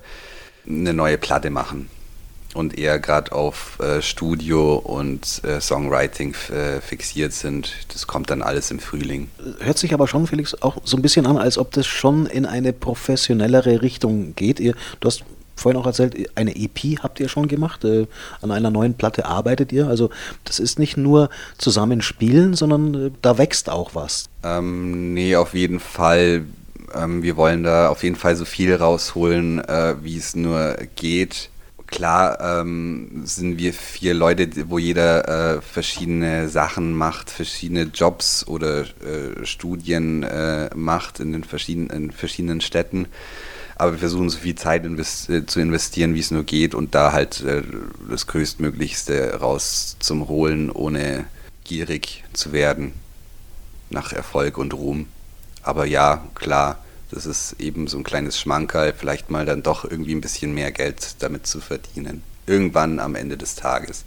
äh, 0.66 0.70
eine 0.70 0.94
neue 0.94 1.18
Platte 1.18 1.50
machen 1.50 1.90
und 2.60 2.78
eher 2.78 3.00
gerade 3.00 3.32
auf 3.32 3.80
äh, 3.80 4.02
Studio 4.02 4.76
und 4.76 5.42
äh, 5.44 5.62
Songwriting 5.62 6.36
äh, 6.52 6.82
fixiert 6.82 7.34
sind. 7.34 7.72
Das 7.94 8.06
kommt 8.06 8.30
dann 8.30 8.42
alles 8.42 8.70
im 8.70 8.80
Frühling. 8.80 9.30
Hört 9.60 9.78
sich 9.78 9.94
aber 9.94 10.08
schon, 10.08 10.28
Felix, 10.28 10.62
auch 10.62 10.78
so 10.84 10.98
ein 10.98 11.02
bisschen 11.02 11.26
an, 11.26 11.38
als 11.38 11.58
ob 11.58 11.72
das 11.72 11.88
schon 11.88 12.26
in 12.26 12.46
eine 12.46 12.74
professionellere 12.74 13.82
Richtung 13.82 14.36
geht. 14.36 14.60
Ihr, 14.60 14.76
du 15.00 15.08
hast 15.08 15.24
vorhin 15.56 15.80
auch 15.80 15.86
erzählt, 15.86 16.30
eine 16.36 16.56
EP 16.56 17.00
habt 17.02 17.20
ihr 17.20 17.30
schon 17.30 17.48
gemacht, 17.48 17.84
äh, 17.86 18.08
an 18.42 18.52
einer 18.52 18.72
neuen 18.72 18.94
Platte 18.94 19.26
arbeitet 19.26 19.72
ihr. 19.72 19.88
Also 19.88 20.10
das 20.44 20.60
ist 20.60 20.80
nicht 20.80 20.98
nur 20.98 21.30
zusammenspielen, 21.58 22.56
sondern 22.56 22.94
äh, 22.94 23.12
da 23.22 23.38
wächst 23.38 23.70
auch 23.70 23.96
was. 23.96 24.30
Ähm, 24.44 25.14
nee, 25.14 25.36
auf 25.36 25.54
jeden 25.54 25.80
Fall. 25.80 26.46
Ähm, 26.94 27.24
wir 27.24 27.38
wollen 27.38 27.64
da 27.64 27.90
auf 27.90 28.04
jeden 28.04 28.16
Fall 28.16 28.36
so 28.36 28.46
viel 28.46 28.76
rausholen, 28.76 29.60
äh, 29.64 29.96
wie 30.02 30.18
es 30.18 30.36
nur 30.36 30.78
geht 30.96 31.50
klar 31.90 32.62
ähm, 32.62 33.22
sind 33.26 33.58
wir 33.58 33.74
vier 33.74 34.14
Leute, 34.14 34.70
wo 34.70 34.78
jeder 34.78 35.58
äh, 35.58 35.62
verschiedene 35.62 36.50
Sachen 36.50 36.94
macht, 36.94 37.30
verschiedene 37.30 37.84
Jobs 37.84 38.46
oder 38.48 38.82
äh, 38.82 39.46
Studien 39.46 40.24
äh, 40.24 40.70
macht 40.76 41.20
in 41.20 41.32
den 41.32 41.44
verschiedenen, 41.44 41.90
in 41.90 42.12
verschiedenen 42.12 42.62
Städten. 42.62 43.08
Aber 43.76 43.94
wir 43.94 44.00
versuchen 44.00 44.30
so 44.30 44.38
viel 44.38 44.56
Zeit 44.56 44.86
invest 44.86 45.30
äh, 45.30 45.46
zu 45.46 45.60
investieren, 45.60 46.14
wie 46.14 46.20
es 46.20 46.32
nur 46.32 46.44
geht 46.44 46.76
und 46.76 46.96
da 46.96 47.12
halt 47.12 47.42
äh, 47.42 47.64
das 48.10 48.28
Größtmöglichste 48.28 49.36
raus 49.40 49.96
zum 50.00 50.28
Holen, 50.28 50.70
ohne 50.70 51.26
gierig 51.64 52.24
zu 52.34 52.52
werden 52.52 52.94
nach 53.90 54.14
Erfolg 54.14 54.58
und 54.58 54.74
Ruhm. 54.74 55.08
Aber 55.64 55.86
ja, 55.86 56.24
klar, 56.36 56.80
das 57.12 57.26
ist 57.26 57.56
eben 57.60 57.88
so 57.88 57.98
ein 57.98 58.04
kleines 58.04 58.40
Schmankerl, 58.40 58.94
vielleicht 58.94 59.30
mal 59.30 59.46
dann 59.46 59.64
doch 59.64 59.84
irgendwie 59.84 60.14
ein 60.14 60.22
bisschen 60.22 60.54
mehr 60.54 60.72
Geld 60.72 61.16
damit 61.20 61.48
zu 61.48 61.60
verdienen. 61.60 62.24
Irgendwann 62.46 63.00
am 63.00 63.16
Ende 63.16 63.38
des 63.38 63.56
Tages. 63.56 64.04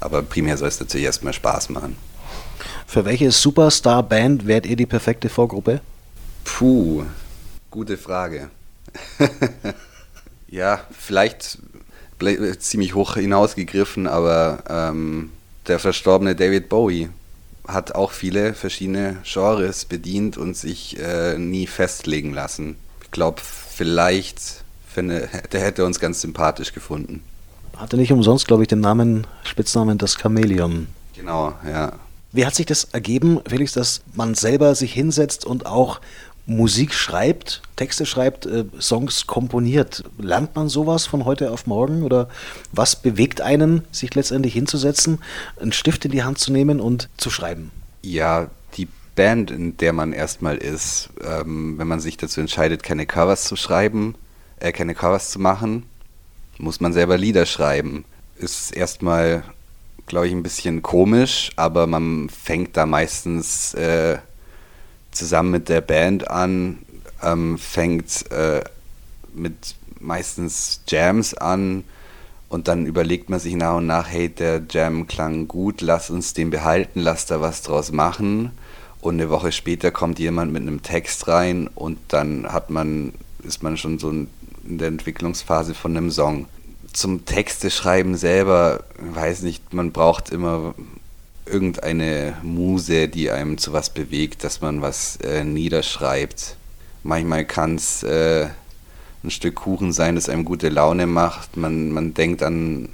Aber 0.00 0.22
primär 0.22 0.56
soll 0.56 0.68
es 0.68 0.80
natürlich 0.80 1.06
erstmal 1.06 1.32
Spaß 1.32 1.70
machen. 1.70 1.96
Für 2.86 3.04
welche 3.04 3.30
Superstar-Band 3.30 4.46
wärt 4.46 4.66
ihr 4.66 4.76
die 4.76 4.86
perfekte 4.86 5.28
Vorgruppe? 5.28 5.80
Puh, 6.44 7.04
gute 7.70 7.96
Frage. 7.96 8.50
ja, 10.48 10.80
vielleicht 10.90 11.58
ziemlich 12.58 12.94
hoch 12.94 13.14
hinausgegriffen, 13.14 14.06
aber 14.06 14.62
ähm, 14.68 15.32
der 15.66 15.78
verstorbene 15.78 16.34
David 16.34 16.68
Bowie 16.68 17.10
hat 17.66 17.94
auch 17.94 18.12
viele 18.12 18.54
verschiedene 18.54 19.18
Genres 19.24 19.84
bedient 19.84 20.36
und 20.36 20.56
sich 20.56 20.98
äh, 20.98 21.38
nie 21.38 21.66
festlegen 21.66 22.32
lassen. 22.32 22.76
Ich 23.02 23.10
glaube, 23.10 23.40
vielleicht 23.42 24.64
finde, 24.86 25.28
der 25.52 25.60
hätte 25.60 25.84
uns 25.84 26.00
ganz 26.00 26.20
sympathisch 26.20 26.72
gefunden. 26.72 27.22
Hatte 27.76 27.96
nicht 27.96 28.12
umsonst, 28.12 28.46
glaube 28.46 28.62
ich, 28.62 28.68
den 28.68 28.80
Namen, 28.80 29.26
Spitznamen 29.44 29.98
das 29.98 30.16
Chamäleon. 30.18 30.86
Genau, 31.14 31.52
ja. 31.70 31.92
Wie 32.32 32.46
hat 32.46 32.54
sich 32.54 32.66
das 32.66 32.84
ergeben, 32.92 33.40
Felix, 33.46 33.72
dass 33.72 34.02
man 34.14 34.34
selber 34.34 34.74
sich 34.74 34.92
hinsetzt 34.92 35.44
und 35.44 35.66
auch 35.66 36.00
Musik 36.46 36.94
schreibt, 36.94 37.60
Texte 37.74 38.06
schreibt, 38.06 38.46
äh, 38.46 38.64
Songs 38.80 39.26
komponiert. 39.26 40.04
Lernt 40.16 40.54
man 40.54 40.68
sowas 40.68 41.04
von 41.04 41.24
heute 41.24 41.50
auf 41.50 41.66
morgen 41.66 42.04
oder 42.04 42.28
was 42.70 42.96
bewegt 42.96 43.40
einen, 43.40 43.82
sich 43.90 44.14
letztendlich 44.14 44.54
hinzusetzen, 44.54 45.18
einen 45.60 45.72
Stift 45.72 46.04
in 46.04 46.12
die 46.12 46.22
Hand 46.22 46.38
zu 46.38 46.52
nehmen 46.52 46.80
und 46.80 47.08
zu 47.16 47.30
schreiben? 47.30 47.72
Ja, 48.02 48.48
die 48.76 48.86
Band, 49.16 49.50
in 49.50 49.76
der 49.78 49.92
man 49.92 50.12
erstmal 50.12 50.56
ist, 50.56 51.10
ähm, 51.24 51.78
wenn 51.78 51.88
man 51.88 51.98
sich 51.98 52.16
dazu 52.16 52.40
entscheidet, 52.40 52.84
keine 52.84 53.06
Covers 53.06 53.44
zu 53.44 53.56
schreiben, 53.56 54.14
äh, 54.60 54.70
keine 54.70 54.94
Covers 54.94 55.30
zu 55.30 55.40
machen, 55.40 55.82
muss 56.58 56.80
man 56.80 56.92
selber 56.92 57.18
Lieder 57.18 57.46
schreiben. 57.46 58.04
Ist 58.36 58.70
erstmal, 58.70 59.42
glaube 60.06 60.28
ich, 60.28 60.32
ein 60.32 60.44
bisschen 60.44 60.82
komisch, 60.82 61.50
aber 61.56 61.88
man 61.88 62.28
fängt 62.28 62.76
da 62.76 62.86
meistens 62.86 63.74
äh, 63.74 64.18
zusammen 65.16 65.50
mit 65.50 65.68
der 65.68 65.80
Band 65.80 66.30
an, 66.30 66.78
ähm, 67.22 67.58
fängt 67.58 68.30
äh, 68.30 68.62
mit 69.34 69.74
meistens 70.00 70.82
Jams 70.86 71.34
an 71.34 71.84
und 72.48 72.68
dann 72.68 72.86
überlegt 72.86 73.28
man 73.28 73.40
sich 73.40 73.54
nach 73.54 73.76
und 73.76 73.86
nach, 73.86 74.08
hey, 74.08 74.28
der 74.28 74.62
Jam 74.70 75.06
klang 75.06 75.48
gut, 75.48 75.80
lass 75.80 76.10
uns 76.10 76.32
den 76.32 76.50
behalten, 76.50 77.00
lass 77.00 77.26
da 77.26 77.40
was 77.40 77.62
draus 77.62 77.90
machen. 77.92 78.52
Und 79.00 79.14
eine 79.14 79.30
Woche 79.30 79.52
später 79.52 79.90
kommt 79.90 80.18
jemand 80.18 80.52
mit 80.52 80.62
einem 80.62 80.82
Text 80.82 81.28
rein 81.28 81.68
und 81.68 81.98
dann 82.08 82.52
hat 82.52 82.70
man, 82.70 83.12
ist 83.42 83.62
man 83.62 83.76
schon 83.76 83.98
so 83.98 84.10
in 84.10 84.28
der 84.64 84.88
Entwicklungsphase 84.88 85.74
von 85.74 85.96
einem 85.96 86.10
Song. 86.10 86.46
Zum 86.92 87.24
Texte 87.24 87.70
schreiben 87.70 88.16
selber, 88.16 88.84
weiß 88.98 89.42
nicht, 89.42 89.74
man 89.74 89.92
braucht 89.92 90.30
immer 90.30 90.74
irgendeine 91.46 92.36
Muse, 92.42 93.08
die 93.08 93.30
einem 93.30 93.58
zu 93.58 93.72
was 93.72 93.90
bewegt, 93.90 94.44
dass 94.44 94.60
man 94.60 94.82
was 94.82 95.16
äh, 95.16 95.44
niederschreibt. 95.44 96.56
Manchmal 97.02 97.44
kann 97.44 97.76
es 97.76 98.02
äh, 98.02 98.48
ein 99.22 99.30
Stück 99.30 99.56
Kuchen 99.56 99.92
sein, 99.92 100.16
das 100.16 100.28
einem 100.28 100.44
gute 100.44 100.68
Laune 100.68 101.06
macht. 101.06 101.56
Man, 101.56 101.90
man 101.90 102.14
denkt 102.14 102.42
an 102.42 102.88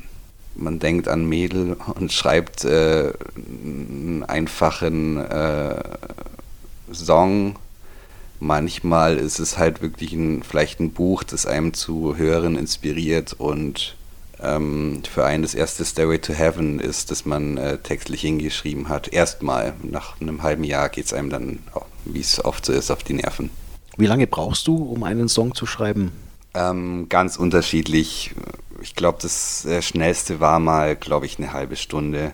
man 0.54 0.78
denkt 0.78 1.08
an 1.08 1.24
Mädel 1.26 1.76
und 1.94 2.12
schreibt 2.12 2.64
äh, 2.64 3.12
einen 3.36 4.24
einfachen 4.26 5.16
äh, 5.16 5.82
Song. 6.92 7.56
Manchmal 8.40 9.18
ist 9.18 9.38
es 9.38 9.56
halt 9.56 9.82
wirklich 9.82 10.12
ein, 10.12 10.42
vielleicht 10.42 10.80
ein 10.80 10.92
Buch, 10.92 11.22
das 11.22 11.46
einem 11.46 11.74
zu 11.74 12.16
hören 12.16 12.56
inspiriert 12.56 13.34
und 13.34 13.96
ähm, 14.42 15.02
für 15.10 15.24
einen 15.24 15.42
das 15.42 15.54
erste 15.54 15.84
Stairway 15.84 16.18
to 16.18 16.32
Heaven 16.32 16.80
ist, 16.80 17.10
das 17.10 17.24
man 17.24 17.56
äh, 17.56 17.78
textlich 17.78 18.20
hingeschrieben 18.22 18.88
hat. 18.88 19.08
Erstmal, 19.08 19.74
nach 19.82 20.20
einem 20.20 20.42
halben 20.42 20.64
Jahr 20.64 20.88
geht 20.88 21.06
es 21.06 21.12
einem 21.12 21.30
dann, 21.30 21.60
wie 22.04 22.20
es 22.20 22.44
oft 22.44 22.64
so 22.66 22.72
ist, 22.72 22.90
auf 22.90 23.02
die 23.02 23.14
Nerven. 23.14 23.50
Wie 23.96 24.06
lange 24.06 24.26
brauchst 24.26 24.66
du, 24.66 24.76
um 24.76 25.04
einen 25.04 25.28
Song 25.28 25.54
zu 25.54 25.66
schreiben? 25.66 26.12
Ähm, 26.54 27.06
ganz 27.08 27.36
unterschiedlich. 27.36 28.34
Ich 28.80 28.94
glaube, 28.94 29.18
das 29.22 29.64
äh, 29.64 29.80
schnellste 29.80 30.40
war 30.40 30.58
mal, 30.58 30.96
glaube 30.96 31.26
ich, 31.26 31.38
eine 31.38 31.52
halbe 31.52 31.76
Stunde. 31.76 32.32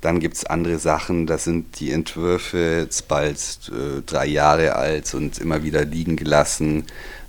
Dann 0.00 0.20
gibt 0.20 0.36
es 0.36 0.44
andere 0.44 0.78
Sachen, 0.78 1.26
da 1.26 1.38
sind 1.38 1.80
die 1.80 1.90
Entwürfe 1.90 2.80
jetzt 2.82 3.08
bald 3.08 3.38
äh, 3.70 4.02
drei 4.04 4.26
Jahre 4.26 4.76
alt 4.76 5.14
und 5.14 5.38
immer 5.38 5.62
wieder 5.62 5.84
liegen 5.84 6.16
gelassen 6.16 6.84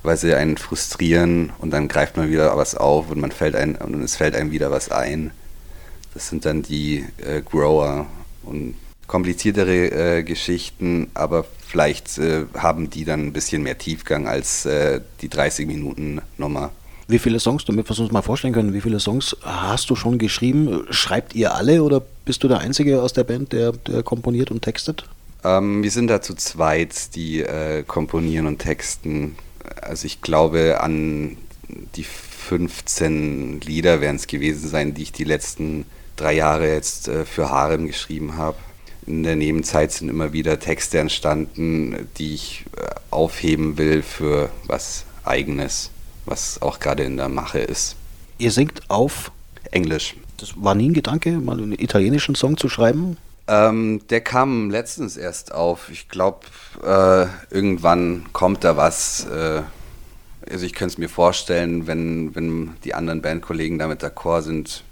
weil 0.07 0.15
sie 0.15 0.33
einen 0.33 0.55
frustrieren 0.55 1.51
und 1.59 1.71
dann 1.71 1.89
greift 1.89 2.15
man 2.15 2.31
wieder 2.31 2.55
was 2.55 2.75
auf 2.75 3.11
und 3.11 3.19
man 3.19 3.33
fällt 3.33 3.57
ein 3.57 3.75
und 3.75 4.01
es 4.01 4.15
fällt 4.15 4.35
einem 4.35 4.51
wieder 4.51 4.71
was 4.71 4.89
ein. 4.89 5.31
Das 6.13 6.29
sind 6.29 6.45
dann 6.45 6.63
die 6.63 7.03
äh, 7.17 7.41
Grower 7.41 8.05
und 8.43 8.75
kompliziertere 9.05 10.19
äh, 10.19 10.23
Geschichten, 10.23 11.11
aber 11.13 11.45
vielleicht 11.67 12.17
äh, 12.19 12.45
haben 12.57 12.89
die 12.89 13.03
dann 13.03 13.27
ein 13.27 13.33
bisschen 13.33 13.63
mehr 13.63 13.77
Tiefgang 13.77 14.29
als 14.29 14.65
äh, 14.65 15.01
die 15.21 15.27
30 15.27 15.67
Minuten 15.67 16.21
Nummer. 16.37 16.71
Wie 17.09 17.19
viele 17.19 17.41
Songs, 17.41 17.65
damit 17.65 17.89
wir 17.89 17.99
uns 17.99 18.11
mal 18.11 18.21
vorstellen 18.21 18.53
können, 18.53 18.73
wie 18.73 18.81
viele 18.81 19.01
Songs 19.01 19.35
hast 19.43 19.89
du 19.89 19.95
schon 19.97 20.19
geschrieben? 20.19 20.85
Schreibt 20.89 21.35
ihr 21.35 21.53
alle 21.53 21.83
oder 21.83 22.01
bist 22.23 22.45
du 22.45 22.47
der 22.47 22.59
Einzige 22.59 23.01
aus 23.01 23.11
der 23.11 23.25
Band, 23.25 23.51
der, 23.51 23.73
der 23.73 24.03
komponiert 24.03 24.51
und 24.51 24.61
textet? 24.61 25.03
Ähm, 25.43 25.83
wir 25.83 25.91
sind 25.91 26.07
da 26.07 26.21
zu 26.21 26.33
zweit, 26.33 27.13
die 27.15 27.41
äh, 27.41 27.83
komponieren 27.83 28.47
und 28.47 28.59
texten 28.59 29.35
also 29.81 30.05
ich 30.05 30.21
glaube 30.21 30.81
an 30.81 31.37
die 31.95 32.03
15 32.03 33.61
Lieder 33.61 33.99
werden 34.01 34.15
es 34.15 34.27
gewesen 34.27 34.69
sein, 34.69 34.93
die 34.93 35.03
ich 35.03 35.11
die 35.11 35.23
letzten 35.23 35.85
drei 36.15 36.33
Jahre 36.33 36.71
jetzt 36.71 37.07
äh, 37.07 37.25
für 37.25 37.49
Harem 37.49 37.87
geschrieben 37.87 38.37
habe. 38.37 38.57
In 39.05 39.23
der 39.23 39.35
Nebenzeit 39.35 39.91
sind 39.91 40.09
immer 40.09 40.33
wieder 40.33 40.59
Texte 40.59 40.99
entstanden, 40.99 42.09
die 42.17 42.33
ich 42.33 42.65
äh, 42.75 42.87
aufheben 43.11 43.77
will 43.77 44.01
für 44.01 44.49
was 44.65 45.05
eigenes, 45.23 45.91
was 46.25 46.61
auch 46.61 46.79
gerade 46.79 47.03
in 47.03 47.17
der 47.17 47.29
Mache 47.29 47.59
ist. 47.59 47.95
Ihr 48.37 48.51
singt 48.51 48.81
auf 48.89 49.31
Englisch. 49.71 50.15
Das 50.37 50.53
war 50.55 50.75
nie 50.75 50.89
ein 50.89 50.93
Gedanke, 50.93 51.31
mal 51.31 51.57
einen 51.57 51.73
italienischen 51.73 52.35
Song 52.35 52.57
zu 52.57 52.69
schreiben? 52.69 53.17
Ähm, 53.47 54.01
der 54.09 54.21
kam 54.21 54.69
letztens 54.69 55.15
erst 55.15 55.53
auf. 55.53 55.89
Ich 55.89 56.09
glaube, 56.09 56.39
äh, 56.83 57.27
irgendwann 57.49 58.25
kommt 58.33 58.63
da 58.63 58.75
was. 58.75 59.25
Äh, 59.25 59.61
also 60.49 60.65
ich 60.65 60.73
könnte 60.73 60.93
es 60.93 60.97
mir 60.97 61.09
vorstellen, 61.09 61.87
wenn, 61.87 62.35
wenn 62.35 62.75
die 62.83 62.93
anderen 62.93 63.21
Bandkollegen 63.21 63.79
damit 63.79 64.03
d'accord 64.03 64.41
sind. 64.41 64.83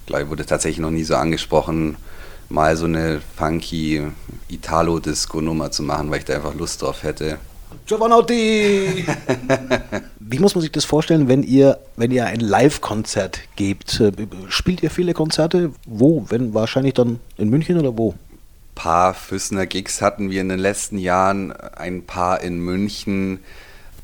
Ich 0.00 0.06
glaube, 0.06 0.30
wurde 0.30 0.46
tatsächlich 0.46 0.80
noch 0.80 0.90
nie 0.90 1.04
so 1.04 1.16
angesprochen, 1.16 1.96
mal 2.48 2.76
so 2.76 2.86
eine 2.86 3.20
funky 3.36 4.06
Italo-Disco-Nummer 4.48 5.70
zu 5.70 5.82
machen, 5.82 6.10
weil 6.10 6.20
ich 6.20 6.24
da 6.24 6.34
einfach 6.34 6.54
Lust 6.54 6.82
drauf 6.82 7.02
hätte. 7.02 7.38
Giovanotti! 7.86 9.04
Wie 10.30 10.40
muss 10.40 10.54
man 10.54 10.60
sich 10.60 10.72
das 10.72 10.84
vorstellen, 10.84 11.26
wenn 11.26 11.42
ihr, 11.42 11.78
wenn 11.96 12.10
ihr 12.10 12.26
ein 12.26 12.40
Live-Konzert 12.40 13.40
gebt? 13.56 14.02
Spielt 14.48 14.82
ihr 14.82 14.90
viele 14.90 15.14
Konzerte? 15.14 15.72
Wo? 15.86 16.26
Wenn 16.28 16.52
wahrscheinlich 16.52 16.92
dann 16.92 17.18
in 17.38 17.48
München 17.48 17.78
oder 17.78 17.96
wo? 17.96 18.10
Ein 18.10 18.74
paar 18.74 19.14
Füssner 19.14 19.64
Gigs 19.64 20.02
hatten 20.02 20.30
wir 20.30 20.42
in 20.42 20.50
den 20.50 20.58
letzten 20.58 20.98
Jahren, 20.98 21.52
ein 21.52 22.02
paar 22.02 22.42
in 22.42 22.58
München. 22.58 23.38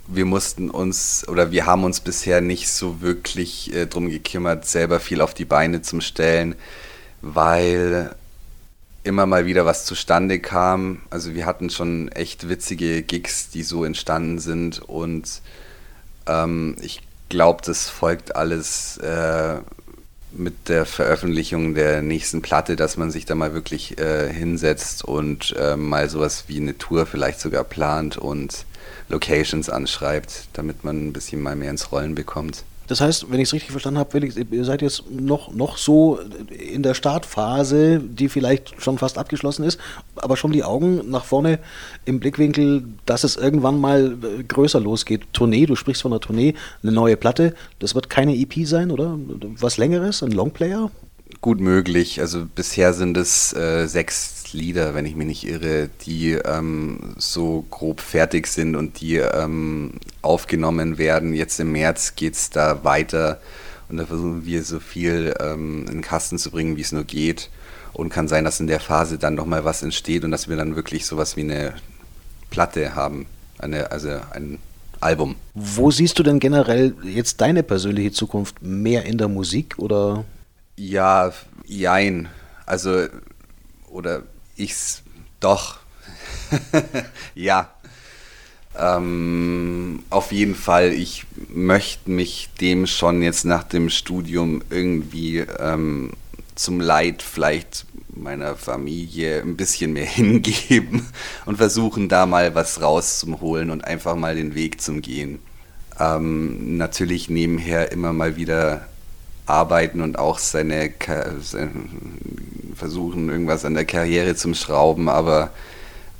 Wir 0.07 0.25
mussten 0.25 0.71
uns 0.71 1.29
oder 1.29 1.51
wir 1.51 1.67
haben 1.67 1.85
uns 1.85 2.01
bisher 2.01 2.41
nicht 2.41 2.71
so 2.71 3.03
wirklich 3.03 3.75
äh, 3.75 3.87
drum 3.87 4.09
gekümmert, 4.09 4.65
selber 4.65 5.01
viel 5.01 5.21
auf 5.21 5.35
die 5.35 5.45
Beine 5.45 5.83
zu 5.83 6.01
stellen, 6.01 6.55
weil 7.21 8.15
immer 9.03 9.27
mal 9.27 9.45
wieder 9.45 9.67
was 9.67 9.85
zustande 9.85 10.41
kam. 10.41 11.03
Also 11.11 11.35
wir 11.35 11.45
hatten 11.45 11.69
schon 11.69 12.09
echt 12.09 12.49
witzige 12.49 13.03
Gigs, 13.03 13.51
die 13.51 13.63
so 13.63 13.85
entstanden 13.85 14.39
sind 14.39 14.81
und 14.81 15.43
ähm, 16.27 16.77
ich 16.81 17.01
glaube, 17.29 17.63
das 17.65 17.89
folgt 17.89 18.37
alles 18.37 18.97
äh, 18.99 19.57
mit 20.33 20.69
der 20.69 20.85
Veröffentlichung 20.87 21.75
der 21.75 22.03
nächsten 22.03 22.43
Platte, 22.43 22.77
dass 22.77 22.97
man 22.97 23.11
sich 23.11 23.25
da 23.25 23.35
mal 23.35 23.55
wirklich 23.55 23.99
äh, 23.99 24.33
hinsetzt 24.33 25.05
und 25.05 25.55
äh, 25.59 25.77
mal 25.77 26.09
sowas 26.09 26.45
wie 26.49 26.57
eine 26.57 26.77
Tour 26.77 27.07
vielleicht 27.07 27.41
sogar 27.41 27.65
plant 27.65 28.17
und 28.19 28.67
Locations 29.09 29.69
anschreibt, 29.69 30.49
damit 30.55 30.85
man 30.85 31.09
ein 31.09 31.13
bisschen 31.13 31.41
mal 31.41 31.57
mehr 31.57 31.71
ins 31.71 31.93
Rollen 31.93 32.15
bekommt. 32.15 32.65
Das 32.87 33.01
heißt, 33.01 33.31
wenn 33.31 33.41
ich 33.41 33.49
es 33.49 33.53
richtig 33.53 33.71
verstanden 33.71 33.99
habe, 33.99 34.19
ihr 34.19 34.65
seid 34.65 34.83
jetzt 34.83 35.11
noch, 35.11 35.53
noch 35.55 35.79
so 35.79 36.19
in 36.51 36.83
der 36.83 36.95
Startphase, 36.95 37.99
die 38.01 38.29
vielleicht 38.29 38.81
schon 38.83 38.99
fast 38.99 39.17
abgeschlossen 39.19 39.65
ist, 39.65 39.81
aber 40.17 40.37
schon 40.37 40.53
die 40.53 40.65
Augen 40.65 41.11
nach 41.11 41.25
vorne 41.25 41.59
im 42.05 42.21
Blickwinkel, 42.21 42.85
dass 43.07 43.25
es 43.25 43.37
irgendwann 43.37 43.81
mal 43.81 44.17
äh, 44.23 44.43
größer 44.43 44.81
losgeht. 44.81 45.33
Tournee, 45.33 45.67
du 45.67 45.77
sprichst 45.77 46.03
von 46.03 46.13
einer 46.13 46.21
Tournee, 46.21 46.55
eine 46.83 46.93
neue 46.93 47.17
Platte, 47.17 47.55
das 47.79 47.95
wird 47.95 48.11
keine 48.11 48.37
EP 48.37 48.67
sein, 48.67 48.91
oder? 48.91 49.19
Was 49.59 49.79
längeres, 49.79 50.23
ein 50.23 50.33
Longplayer? 50.33 50.91
Gut 51.41 51.61
möglich. 51.61 52.21
Also 52.21 52.47
bisher 52.47 52.93
sind 52.93 53.17
es 53.17 53.53
äh, 53.53 53.87
sechs 53.87 54.53
Lieder, 54.53 54.95
wenn 54.95 55.05
ich 55.05 55.17
mich 55.17 55.27
nicht 55.27 55.47
irre, 55.47 55.91
die 56.07 56.33
ähm, 56.33 57.15
so 57.19 57.65
grob 57.71 58.01
fertig 58.01 58.47
sind 58.47 58.77
und 58.77 59.01
die 59.01 59.17
ähm, 59.17 59.95
aufgenommen 60.23 60.97
werden. 60.97 61.35
Jetzt 61.35 61.59
im 61.61 61.73
März 61.73 62.15
geht 62.15 62.35
es 62.35 62.51
da 62.51 62.85
weiter 62.85 63.41
und 63.89 63.99
da 63.99 64.07
versuchen 64.07 64.47
wir 64.47 64.65
so 64.65 64.81
viel 64.81 65.35
ähm, 65.41 65.87
in 65.87 65.95
den 65.95 66.03
Kasten 66.03 66.39
zu 66.39 66.51
bringen, 66.51 66.77
wie 66.77 66.83
es 66.83 66.93
nur 66.93 67.05
geht. 67.05 67.51
Und 67.93 68.11
kann 68.11 68.27
sein, 68.27 68.45
dass 68.45 68.59
in 68.59 68.67
der 68.67 68.81
Phase 68.81 69.19
dann 69.19 69.35
nochmal 69.35 69.65
was 69.65 69.83
entsteht 69.83 70.25
und 70.25 70.33
dass 70.33 70.49
wir 70.49 70.57
dann 70.57 70.75
wirklich 70.75 71.07
sowas 71.07 71.37
wie 71.37 71.43
eine 71.43 71.75
Platte 72.51 72.97
haben. 72.97 73.27
Eine, 73.59 73.93
also 73.93 74.09
ein 74.33 74.59
Album. 75.01 75.37
Wo 75.55 75.91
siehst 75.91 76.19
du 76.19 76.23
denn 76.25 76.41
generell 76.41 76.95
jetzt 77.05 77.41
deine 77.41 77.63
persönliche 77.63 78.11
Zukunft? 78.11 78.63
Mehr 78.63 79.05
in 79.05 79.19
der 79.19 79.29
Musik 79.29 79.79
oder? 79.79 80.25
Ja, 80.77 81.33
jein. 81.67 82.29
Also, 82.67 83.07
oder 83.89 84.23
ich's 84.57 85.03
doch. 85.41 85.79
ja. 87.35 87.71
Ähm, 88.77 90.03
auf 90.11 90.33
jeden 90.33 90.57
Fall, 90.57 90.93
ich 90.93 91.27
möchte 91.49 92.11
mich 92.11 92.51
dem 92.61 92.87
schon 92.87 93.23
jetzt 93.23 93.45
nach 93.45 93.63
dem 93.63 93.89
Studium 93.89 94.63
irgendwie 94.69 95.39
ähm, 95.39 96.13
zum 96.57 96.81
Leid 96.81 97.23
vielleicht 97.23 97.87
meiner 98.09 98.57
Familie 98.57 99.43
ein 99.43 99.57
bisschen 99.57 99.93
mehr 99.93 100.07
hingeben 100.07 101.07
und 101.47 101.57
versuchen 101.57 102.09
da 102.09 102.27
mal 102.27 102.55
was 102.57 102.81
rauszuholen 102.83 103.71
und 103.71 103.85
einfach 103.85 104.17
mal 104.17 104.35
den 104.35 104.57
Weg 104.57 104.81
zum 104.81 105.03
Gehen. 105.03 105.39
Ähm, 106.01 106.77
natürlich 106.77 107.31
nebenher 107.31 107.93
immer 107.93 108.13
mal 108.13 108.35
wieder 108.35 108.89
arbeiten 109.47 110.01
und 110.01 110.19
auch 110.19 110.39
seine, 110.39 110.93
versuchen, 112.75 113.29
irgendwas 113.29 113.65
an 113.65 113.75
der 113.75 113.85
Karriere 113.85 114.35
zum 114.35 114.55
Schrauben, 114.55 115.09
aber 115.09 115.51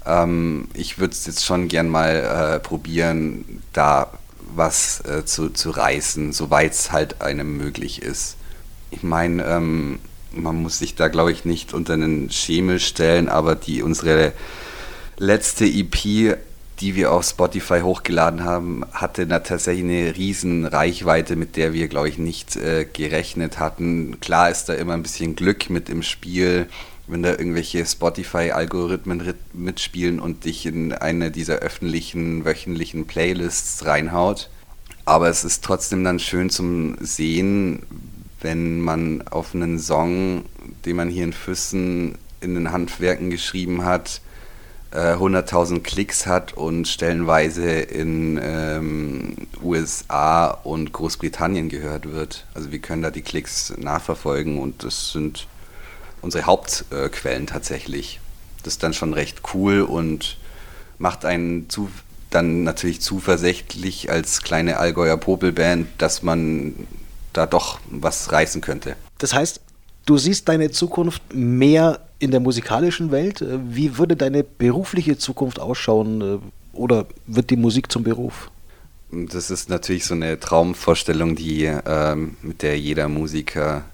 ähm, 0.07 0.69
ich 0.75 0.99
würde 0.99 1.13
es 1.13 1.27
jetzt 1.27 1.45
schon 1.45 1.69
gern 1.69 1.89
mal 1.89 2.57
äh, 2.57 2.61
probieren, 2.61 3.63
da 3.73 4.11
was 4.55 5.01
äh, 5.01 5.25
zu, 5.25 5.51
zu 5.51 5.71
reißen, 5.71 6.33
soweit 6.33 6.73
es 6.73 6.93
halt 6.93 7.21
einem 7.23 7.57
möglich 7.57 8.03
ist. 8.03 8.37
Ich 8.91 9.03
meine, 9.03 9.45
ähm, 9.45 9.99
man 10.33 10.63
muss 10.63 10.79
sich 10.79 10.95
da, 10.95 11.09
glaube 11.09 11.33
ich, 11.33 11.45
nicht 11.45 11.75
unter 11.75 11.95
einen 11.95 12.31
Schemel 12.31 12.79
stellen, 12.81 13.29
aber 13.29 13.55
die 13.55 13.83
unsere 13.83 14.33
letzte 15.17 15.65
EP 15.65 16.39
die 16.85 16.97
wir 16.97 17.13
auf 17.13 17.25
Spotify 17.25 17.81
hochgeladen 17.81 18.45
haben, 18.45 18.85
hatte 18.93 19.27
tatsächlich 19.27 19.85
eine 19.85 20.15
riesen 20.15 20.67
Reichweite, 20.67 21.35
mit 21.35 21.57
der 21.57 21.73
wir, 21.73 21.89
glaube 21.89 22.11
ich, 22.11 22.19
nicht 22.19 22.57
äh, 22.57 22.85
gerechnet 22.85 23.59
hatten. 23.59 24.21
Klar 24.21 24.51
ist 24.51 24.67
da 24.67 24.75
immer 24.75 24.93
ein 24.93 25.03
bisschen 25.03 25.35
Glück 25.35 25.71
mit 25.71 25.89
im 25.89 26.03
Spiel, 26.03 26.67
wenn 27.07 27.23
da 27.23 27.31
irgendwelche 27.31 27.87
Spotify-Algorithmen 27.87 29.33
mitspielen 29.55 30.21
und 30.21 30.45
dich 30.45 30.67
in 30.67 30.93
eine 30.93 31.31
dieser 31.31 31.55
öffentlichen, 31.55 32.45
wöchentlichen 32.45 33.07
Playlists 33.07 33.87
reinhaut. 33.87 34.51
Aber 35.07 35.31
es 35.31 35.43
ist 35.43 35.65
trotzdem 35.65 36.05
dann 36.05 36.19
schön 36.19 36.51
zum 36.51 36.99
Sehen, 37.01 37.83
wenn 38.43 38.83
man 38.83 39.27
auf 39.29 39.55
einen 39.55 39.79
Song, 39.79 40.45
den 40.85 40.97
man 40.97 41.09
hier 41.09 41.25
in 41.25 41.33
Füssen 41.33 42.19
in 42.43 42.55
den 42.55 42.73
Handwerken 42.73 43.31
geschrieben 43.31 43.87
hat, 43.87 44.21
100.000 44.95 45.77
äh, 45.77 45.81
Klicks 45.81 46.27
hat 46.27 46.53
und 46.55 46.87
stellenweise 46.87 47.69
in 47.69 48.41
ähm, 48.43 49.37
USA 49.63 50.47
und 50.47 50.93
Großbritannien 50.93 51.69
gehört 51.69 52.13
wird. 52.13 52.47
Also 52.55 52.71
wir 52.71 52.79
können 52.79 53.03
da 53.03 53.11
die 53.11 53.23
Klicks 53.23 53.75
nachverfolgen 53.77 54.59
und 54.59 54.85
das 54.85 55.11
sind 55.11 55.49
unsere 56.23 56.47
Hauptquellen 56.47 57.47
tatsächlich. 57.47 58.21
Das 58.63 58.75
ist 58.75 58.83
dann 58.83 58.95
schon 58.95 59.15
recht 59.15 59.43
cool 59.53 59.83
und 59.83 60.39
macht 60.99 61.25
einen 61.25 61.69
zu, 61.69 61.91
dann 62.31 62.63
natürlich 62.63 63.01
zuversichtlich 63.01 64.11
als 64.11 64.43
kleine 64.43 64.79
Allgäuer 64.79 65.17
Popelband, 65.17 65.89
dass 65.99 66.23
man 66.23 66.87
da 67.33 67.47
doch 67.47 67.81
was 67.91 68.31
reißen 68.31 68.61
könnte. 68.61 68.97
Das 69.19 69.35
heißt, 69.35 69.61
du 70.07 70.19
siehst 70.19 70.49
deine 70.49 70.71
Zukunft 70.71 71.23
mehr 71.33 72.01
in 72.19 72.31
der 72.31 72.41
musikalischen 72.41 73.11
Welt. 73.11 73.45
Wie 73.69 73.99
würde 73.99 74.17
deine 74.17 74.45
berufliche 74.45 75.19
Zukunft 75.19 75.59
ausschauen 75.59 76.41
oder 76.73 77.07
wird 77.27 77.51
die 77.51 77.57
Musik 77.57 77.91
zum 77.91 78.03
Beruf? 78.05 78.51
Das 79.11 79.51
ist 79.51 79.69
natürlich 79.69 80.05
so 80.07 80.15
eine 80.15 80.41
Traumvorstellung, 80.41 81.37
die 81.37 81.65
ähm, 81.65 82.37
mit 82.43 82.63
der 82.63 82.79
jeder 82.79 83.09
Musiker, 83.09 83.85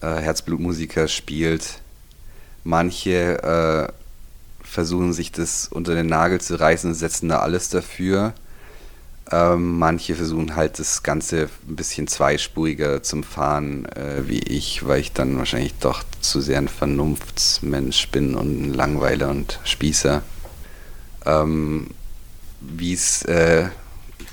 äh, 0.00 0.06
Herzblutmusiker 0.06 1.08
spielt. 1.08 1.80
Manche 2.62 3.42
äh, 3.42 3.92
versuchen 4.62 5.12
sich 5.12 5.32
das 5.32 5.68
unter 5.68 5.94
den 5.94 6.06
Nagel 6.06 6.40
zu 6.40 6.58
reißen 6.58 6.90
und 6.90 6.94
setzen 6.94 7.28
da 7.28 7.40
alles 7.40 7.70
dafür. 7.70 8.34
Ähm, 9.30 9.78
manche 9.78 10.14
versuchen 10.14 10.54
halt 10.54 10.78
das 10.78 11.02
Ganze 11.02 11.48
ein 11.66 11.76
bisschen 11.76 12.06
zweispuriger 12.08 13.02
zum 13.02 13.24
Fahren 13.24 13.86
äh, 13.86 14.28
wie 14.28 14.40
ich, 14.40 14.86
weil 14.86 15.00
ich 15.00 15.12
dann 15.12 15.38
wahrscheinlich 15.38 15.74
doch 15.80 16.04
zu 16.20 16.42
sehr 16.42 16.58
ein 16.58 16.68
Vernunftsmensch 16.68 18.08
bin 18.08 18.34
und 18.34 18.62
ein 18.62 18.74
Langweiler 18.74 19.30
und 19.30 19.60
Spießer. 19.64 20.22
Ähm, 21.24 21.88
wie 22.60 22.92
es 22.92 23.22
äh, 23.22 23.68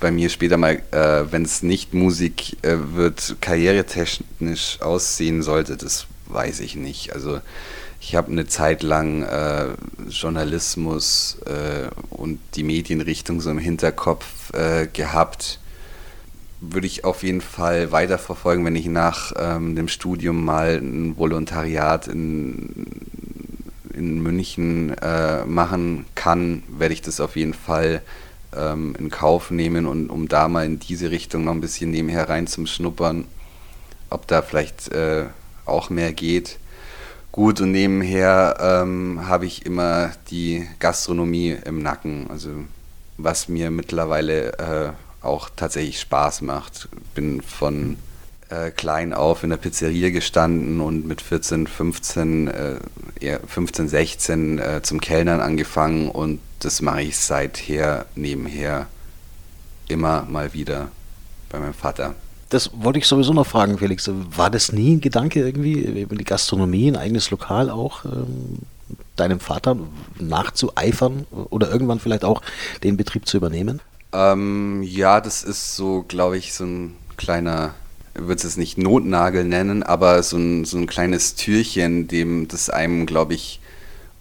bei 0.01 0.11
mir 0.11 0.29
später 0.29 0.57
mal, 0.57 0.81
äh, 0.91 1.31
wenn 1.31 1.43
es 1.43 1.63
nicht 1.63 1.93
Musik 1.93 2.57
äh, 2.63 2.75
wird, 2.93 3.37
karrieretechnisch 3.39 4.81
aussehen 4.81 5.41
sollte, 5.41 5.77
das 5.77 6.07
weiß 6.27 6.59
ich 6.59 6.75
nicht. 6.75 7.13
Also 7.13 7.39
ich 8.01 8.15
habe 8.15 8.31
eine 8.31 8.47
Zeit 8.47 8.81
lang 8.81 9.21
äh, 9.21 9.67
Journalismus 10.09 11.37
äh, 11.45 11.87
und 12.09 12.39
die 12.55 12.63
Medienrichtung 12.63 13.41
so 13.41 13.51
im 13.51 13.59
Hinterkopf 13.59 14.51
äh, 14.53 14.87
gehabt. 14.87 15.59
Würde 16.61 16.87
ich 16.87 17.05
auf 17.05 17.21
jeden 17.21 17.41
Fall 17.41 17.91
weiterverfolgen, 17.91 18.65
wenn 18.65 18.75
ich 18.75 18.87
nach 18.87 19.33
ähm, 19.37 19.75
dem 19.75 19.87
Studium 19.87 20.43
mal 20.43 20.79
ein 20.81 21.15
Volontariat 21.15 22.07
in, 22.07 22.87
in 23.93 24.21
München 24.23 24.97
äh, 24.97 25.45
machen 25.45 26.05
kann, 26.15 26.63
werde 26.69 26.95
ich 26.95 27.03
das 27.03 27.19
auf 27.19 27.35
jeden 27.35 27.53
Fall 27.53 28.01
ähm, 28.55 28.95
in 28.97 29.11
Kauf 29.11 29.51
nehmen 29.51 29.85
und 29.85 30.09
um 30.09 30.27
da 30.27 30.47
mal 30.47 30.65
in 30.65 30.79
diese 30.79 31.11
Richtung 31.11 31.43
noch 31.43 31.53
ein 31.53 31.61
bisschen 31.61 31.91
nebenher 31.91 32.29
rein 32.29 32.47
zum 32.47 32.65
Schnuppern, 32.65 33.25
ob 34.09 34.25
da 34.25 34.41
vielleicht 34.41 34.91
äh, 34.91 35.25
auch 35.65 35.91
mehr 35.91 36.13
geht 36.13 36.57
gut 37.31 37.61
und 37.61 37.71
nebenher 37.71 38.57
ähm, 38.59 39.27
habe 39.27 39.45
ich 39.45 39.65
immer 39.65 40.11
die 40.29 40.67
Gastronomie 40.79 41.57
im 41.65 41.81
Nacken, 41.81 42.29
also 42.29 42.49
was 43.17 43.47
mir 43.47 43.71
mittlerweile 43.71 44.57
äh, 44.57 44.91
auch 45.25 45.49
tatsächlich 45.55 45.99
Spaß 45.99 46.41
macht. 46.41 46.89
Bin 47.13 47.41
von 47.41 47.97
äh, 48.49 48.71
klein 48.71 49.13
auf 49.13 49.43
in 49.43 49.49
der 49.51 49.57
Pizzeria 49.57 50.09
gestanden 50.09 50.81
und 50.81 51.07
mit 51.07 51.21
14, 51.21 51.67
15, 51.67 52.47
äh, 52.47 52.75
eher 53.19 53.39
15, 53.39 53.87
16 53.87 54.59
äh, 54.59 54.81
zum 54.83 54.99
Kellnern 54.99 55.39
angefangen 55.39 56.09
und 56.09 56.39
das 56.59 56.81
mache 56.81 57.03
ich 57.03 57.17
seither 57.17 58.05
nebenher 58.15 58.87
immer 59.87 60.23
mal 60.23 60.53
wieder 60.53 60.89
bei 61.49 61.59
meinem 61.59 61.73
Vater. 61.73 62.15
Das 62.51 62.69
wollte 62.73 62.99
ich 62.99 63.07
sowieso 63.07 63.31
noch 63.31 63.47
fragen, 63.47 63.77
Felix. 63.77 64.09
War 64.11 64.49
das 64.49 64.73
nie 64.73 64.95
ein 64.95 65.01
Gedanke 65.01 65.39
irgendwie, 65.39 65.79
in 65.83 66.17
die 66.17 66.23
Gastronomie, 66.25 66.91
ein 66.91 66.97
eigenes 66.97 67.31
Lokal 67.31 67.69
auch 67.69 68.03
ähm, 68.03 68.59
deinem 69.15 69.39
Vater 69.39 69.77
nachzueifern 70.19 71.25
oder 71.49 71.71
irgendwann 71.71 72.01
vielleicht 72.01 72.25
auch 72.25 72.41
den 72.83 72.97
Betrieb 72.97 73.25
zu 73.25 73.37
übernehmen? 73.37 73.79
Ähm, 74.11 74.83
ja, 74.83 75.21
das 75.21 75.43
ist 75.43 75.77
so, 75.77 76.03
glaube 76.05 76.37
ich, 76.37 76.53
so 76.53 76.65
ein 76.65 76.95
kleiner, 77.15 77.73
würde 78.15 78.45
es 78.45 78.57
nicht 78.57 78.77
Notnagel 78.77 79.45
nennen, 79.45 79.81
aber 79.81 80.21
so 80.21 80.35
ein, 80.35 80.65
so 80.65 80.77
ein 80.77 80.87
kleines 80.87 81.35
Türchen, 81.35 82.09
dem 82.09 82.49
das 82.49 82.69
einem, 82.69 83.05
glaube 83.05 83.33
ich, 83.33 83.61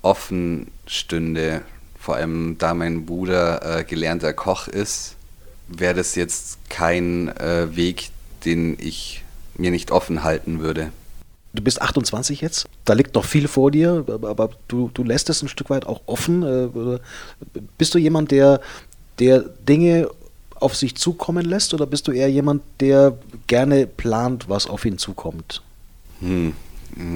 offen 0.02 0.68
stünde. 0.86 1.62
Vor 1.98 2.14
allem 2.14 2.58
da 2.58 2.74
mein 2.74 3.06
Bruder 3.06 3.80
äh, 3.80 3.82
gelernter 3.82 4.32
Koch 4.32 4.68
ist, 4.68 5.16
wäre 5.66 5.94
das 5.94 6.14
jetzt 6.14 6.58
kein 6.68 7.36
äh, 7.36 7.74
Weg, 7.74 8.10
den 8.44 8.76
ich 8.78 9.24
mir 9.56 9.70
nicht 9.70 9.90
offen 9.90 10.22
halten 10.22 10.60
würde. 10.60 10.92
Du 11.52 11.62
bist 11.62 11.82
28 11.82 12.40
jetzt, 12.40 12.68
da 12.84 12.92
liegt 12.92 13.14
noch 13.14 13.24
viel 13.24 13.48
vor 13.48 13.72
dir, 13.72 14.04
aber 14.22 14.50
du, 14.68 14.90
du 14.94 15.02
lässt 15.02 15.28
es 15.30 15.42
ein 15.42 15.48
Stück 15.48 15.68
weit 15.68 15.84
auch 15.84 16.00
offen. 16.06 16.42
Äh, 16.44 16.98
bist 17.76 17.94
du 17.94 17.98
jemand, 17.98 18.30
der, 18.30 18.60
der 19.18 19.40
Dinge 19.40 20.08
auf 20.54 20.76
sich 20.76 20.94
zukommen 20.94 21.44
lässt 21.44 21.74
oder 21.74 21.86
bist 21.86 22.06
du 22.06 22.12
eher 22.12 22.30
jemand, 22.30 22.62
der 22.78 23.18
gerne 23.48 23.86
plant, 23.86 24.48
was 24.48 24.68
auf 24.68 24.84
ihn 24.84 24.98
zukommt? 24.98 25.62
Hm, 26.20 26.52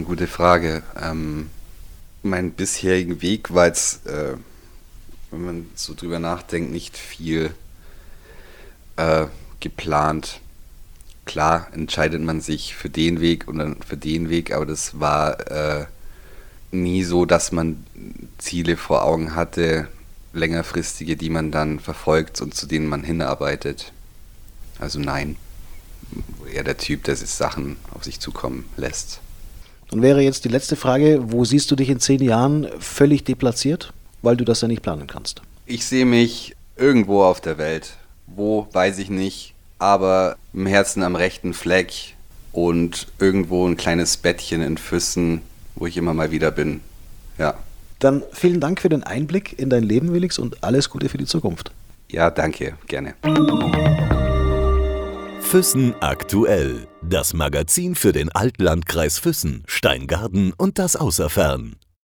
gute 0.04 0.26
Frage. 0.26 0.82
Ähm, 1.00 1.50
mein 2.24 2.52
bisherigen 2.52 3.22
Weg 3.22 3.54
war 3.54 3.66
jetzt, 3.66 4.06
äh, 4.06 4.34
wenn 5.30 5.44
man 5.44 5.66
so 5.76 5.94
drüber 5.94 6.18
nachdenkt, 6.18 6.72
nicht 6.72 6.96
viel 6.96 7.54
äh, 8.96 9.26
geplant 9.60 10.40
klar 11.24 11.68
entscheidet 11.72 12.22
man 12.22 12.40
sich 12.40 12.74
für 12.74 12.90
den 12.90 13.20
Weg 13.20 13.48
und 13.48 13.58
dann 13.58 13.76
für 13.86 13.96
den 13.96 14.28
Weg, 14.28 14.52
aber 14.52 14.66
das 14.66 15.00
war 15.00 15.50
äh, 15.50 15.86
nie 16.70 17.04
so, 17.04 17.24
dass 17.24 17.52
man 17.52 17.84
Ziele 18.38 18.76
vor 18.76 19.04
Augen 19.04 19.34
hatte, 19.34 19.88
längerfristige, 20.32 21.16
die 21.16 21.30
man 21.30 21.50
dann 21.50 21.80
verfolgt 21.80 22.40
und 22.40 22.54
zu 22.54 22.66
denen 22.66 22.86
man 22.86 23.04
hinarbeitet. 23.04 23.92
Also 24.78 24.98
nein, 24.98 25.36
eher 26.52 26.64
der 26.64 26.76
Typ, 26.76 27.04
der 27.04 27.16
sich 27.16 27.30
Sachen 27.30 27.76
auf 27.94 28.04
sich 28.04 28.20
zukommen 28.20 28.64
lässt. 28.76 29.20
Dann 29.90 30.02
wäre 30.02 30.22
jetzt 30.22 30.44
die 30.44 30.48
letzte 30.48 30.76
Frage, 30.76 31.20
wo 31.32 31.44
siehst 31.44 31.70
du 31.70 31.76
dich 31.76 31.88
in 31.88 32.00
zehn 32.00 32.20
Jahren 32.20 32.68
völlig 32.80 33.24
deplatziert, 33.24 33.92
weil 34.22 34.36
du 34.36 34.44
das 34.44 34.60
ja 34.60 34.68
nicht 34.68 34.82
planen 34.82 35.06
kannst? 35.06 35.42
Ich 35.66 35.84
sehe 35.86 36.04
mich 36.04 36.56
irgendwo 36.76 37.22
auf 37.22 37.40
der 37.40 37.58
Welt. 37.58 37.96
Wo, 38.26 38.66
weiß 38.72 38.98
ich 38.98 39.10
nicht 39.10 39.53
aber 39.84 40.36
im 40.54 40.64
Herzen 40.64 41.02
am 41.02 41.14
rechten 41.14 41.52
Fleck 41.52 42.14
und 42.52 43.06
irgendwo 43.18 43.68
ein 43.68 43.76
kleines 43.76 44.16
Bettchen 44.16 44.62
in 44.62 44.78
Füssen, 44.78 45.42
wo 45.74 45.86
ich 45.86 45.98
immer 45.98 46.14
mal 46.14 46.30
wieder 46.30 46.50
bin. 46.50 46.80
Ja. 47.38 47.54
Dann 47.98 48.22
vielen 48.32 48.60
Dank 48.60 48.80
für 48.80 48.88
den 48.88 49.02
Einblick 49.02 49.58
in 49.58 49.68
dein 49.68 49.82
Leben, 49.82 50.10
Felix, 50.12 50.38
und 50.38 50.64
alles 50.64 50.88
Gute 50.88 51.10
für 51.10 51.18
die 51.18 51.26
Zukunft. 51.26 51.70
Ja, 52.10 52.30
danke, 52.30 52.78
gerne. 52.86 53.14
Füssen 55.40 55.94
aktuell. 56.00 56.86
Das 57.02 57.34
Magazin 57.34 57.94
für 57.94 58.12
den 58.12 58.30
Altlandkreis 58.30 59.18
Füssen, 59.18 59.64
Steingarten 59.66 60.54
und 60.56 60.78
das 60.78 60.96
Außerfern. 60.96 61.76